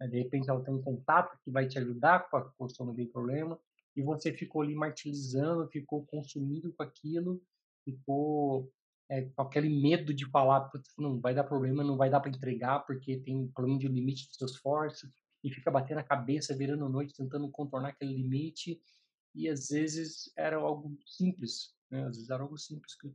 De 0.00 0.18
repente, 0.18 0.50
ela 0.50 0.62
tem 0.62 0.74
um 0.74 0.82
contato 0.82 1.38
que 1.44 1.50
vai 1.50 1.66
te 1.66 1.78
ajudar 1.78 2.28
com 2.28 2.36
a 2.36 2.50
solução 2.52 2.86
daquele 2.86 3.08
problema 3.08 3.58
e 3.94 4.02
você 4.02 4.32
ficou 4.32 4.62
ali 4.62 4.74
martirizando, 4.74 5.68
ficou 5.68 6.04
consumido 6.06 6.72
com 6.72 6.82
aquilo, 6.82 7.42
ficou 7.84 8.72
é, 9.08 9.22
com 9.22 9.42
aquele 9.42 9.68
medo 9.68 10.12
de 10.12 10.28
falar, 10.30 10.70
não 10.98 11.20
vai 11.20 11.34
dar 11.34 11.44
problema, 11.44 11.84
não 11.84 11.96
vai 11.96 12.10
dar 12.10 12.20
para 12.20 12.30
entregar 12.30 12.80
porque 12.80 13.18
tem 13.18 13.36
um 13.36 13.48
problema 13.48 13.78
de 13.78 13.88
limite 13.88 14.26
dos 14.26 14.36
seus 14.36 14.52
esforços 14.52 15.10
e 15.44 15.52
fica 15.52 15.70
batendo 15.70 15.98
a 15.98 16.04
cabeça, 16.04 16.56
virando 16.56 16.88
noite, 16.88 17.14
tentando 17.14 17.50
contornar 17.50 17.90
aquele 17.90 18.14
limite 18.14 18.80
e 19.34 19.48
às 19.48 19.68
vezes 19.68 20.32
era 20.36 20.56
algo 20.56 20.96
simples, 21.06 21.74
né? 21.90 22.04
às 22.04 22.16
vezes 22.16 22.30
era 22.30 22.42
algo 22.42 22.58
simples 22.58 22.94
que 22.96 23.12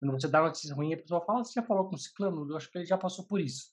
quando 0.00 0.20
você 0.20 0.26
dá 0.26 0.40
uma 0.40 0.48
notícia 0.48 0.74
ruim, 0.74 0.92
a 0.92 0.96
pessoa 0.96 1.24
fala, 1.24 1.44
você 1.44 1.52
já 1.52 1.62
falou 1.62 1.88
com 1.88 1.94
o 1.94 1.98
ciclano? 1.98 2.50
Eu 2.50 2.56
acho 2.56 2.70
que 2.70 2.78
ele 2.78 2.84
já 2.84 2.98
passou 2.98 3.24
por 3.24 3.40
isso. 3.40 3.72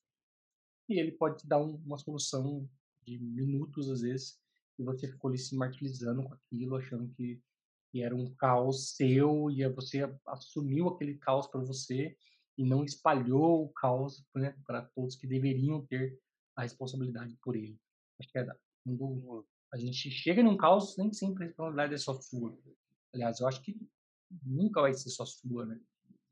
E 0.89 0.99
ele 0.99 1.11
pode 1.11 1.37
te 1.37 1.47
dar 1.47 1.59
um, 1.59 1.75
uma 1.85 1.97
solução 1.97 2.67
de 3.05 3.19
minutos, 3.19 3.89
às 3.89 4.01
vezes, 4.01 4.39
e 4.77 4.83
você 4.83 5.07
ficou 5.07 5.29
ali 5.29 5.37
se 5.37 5.55
martirizando 5.55 6.23
com 6.23 6.33
aquilo, 6.33 6.75
achando 6.75 7.07
que, 7.13 7.41
que 7.91 8.01
era 8.01 8.15
um 8.15 8.33
caos 8.35 8.95
seu, 8.95 9.51
e 9.51 9.67
você 9.69 10.01
assumiu 10.25 10.87
aquele 10.87 11.15
caos 11.15 11.47
para 11.47 11.61
você 11.61 12.17
e 12.57 12.65
não 12.65 12.83
espalhou 12.83 13.65
o 13.65 13.69
caos 13.69 14.25
né, 14.35 14.55
para 14.65 14.81
todos 14.81 15.15
que 15.15 15.27
deveriam 15.27 15.85
ter 15.85 16.19
a 16.55 16.63
responsabilidade 16.63 17.37
por 17.41 17.55
ele. 17.55 17.79
Acho 18.19 18.29
que 18.29 18.37
é 18.37 18.47
quando 18.83 19.45
a 19.71 19.77
gente 19.77 20.09
chega 20.09 20.43
num 20.43 20.57
caos, 20.57 20.97
nem 20.97 21.13
sempre 21.13 21.43
a 21.43 21.47
responsabilidade 21.47 21.93
é 21.93 21.97
só 21.97 22.13
sua. 22.19 22.57
Aliás, 23.13 23.39
eu 23.39 23.47
acho 23.47 23.61
que 23.61 23.79
nunca 24.43 24.81
vai 24.81 24.93
ser 24.93 25.09
só 25.09 25.25
sua, 25.25 25.65
né? 25.65 25.79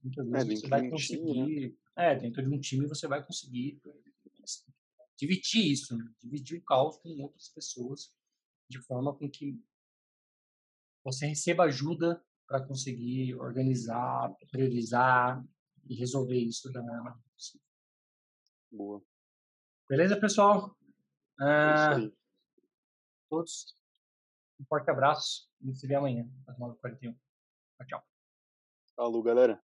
Muitas 0.03 0.27
é, 0.27 0.31
vezes 0.31 0.49
é, 0.49 0.55
você 0.55 0.67
vai 0.67 0.89
conseguir. 0.89 1.33
Time, 1.33 1.67
né? 1.67 1.73
É, 1.95 2.15
dentro 2.15 2.43
de 2.43 2.49
um 2.49 2.59
time 2.59 2.87
você 2.87 3.07
vai 3.07 3.25
conseguir 3.25 3.79
dividir 5.17 5.71
isso, 5.71 5.97
né? 5.97 6.05
dividir 6.19 6.59
o 6.59 6.63
caos 6.63 6.97
com 6.97 7.09
outras 7.21 7.49
pessoas, 7.49 8.13
de 8.69 8.79
forma 8.81 9.15
com 9.17 9.29
que 9.29 9.59
você 11.03 11.25
receba 11.25 11.63
ajuda 11.63 12.23
para 12.47 12.65
conseguir 12.65 13.35
organizar, 13.35 14.33
priorizar 14.51 15.43
e 15.85 15.95
resolver 15.95 16.37
isso 16.37 16.71
da 16.71 16.81
melhor 16.81 17.03
maneira 17.03 17.29
possível. 17.33 17.65
Boa. 18.71 19.01
Beleza, 19.89 20.19
pessoal? 20.19 20.77
Ah, 21.39 21.95
é 21.99 22.11
todos, 23.29 23.75
um 24.59 24.65
forte 24.65 24.89
abraço. 24.89 25.49
Gente 25.61 25.77
se 25.77 25.87
vê 25.87 25.95
amanhã, 25.95 26.29
às 26.47 26.57
9h41. 26.57 26.99
Tchau, 26.99 27.87
tchau. 27.87 28.03
Falou, 28.95 29.21
galera. 29.21 29.61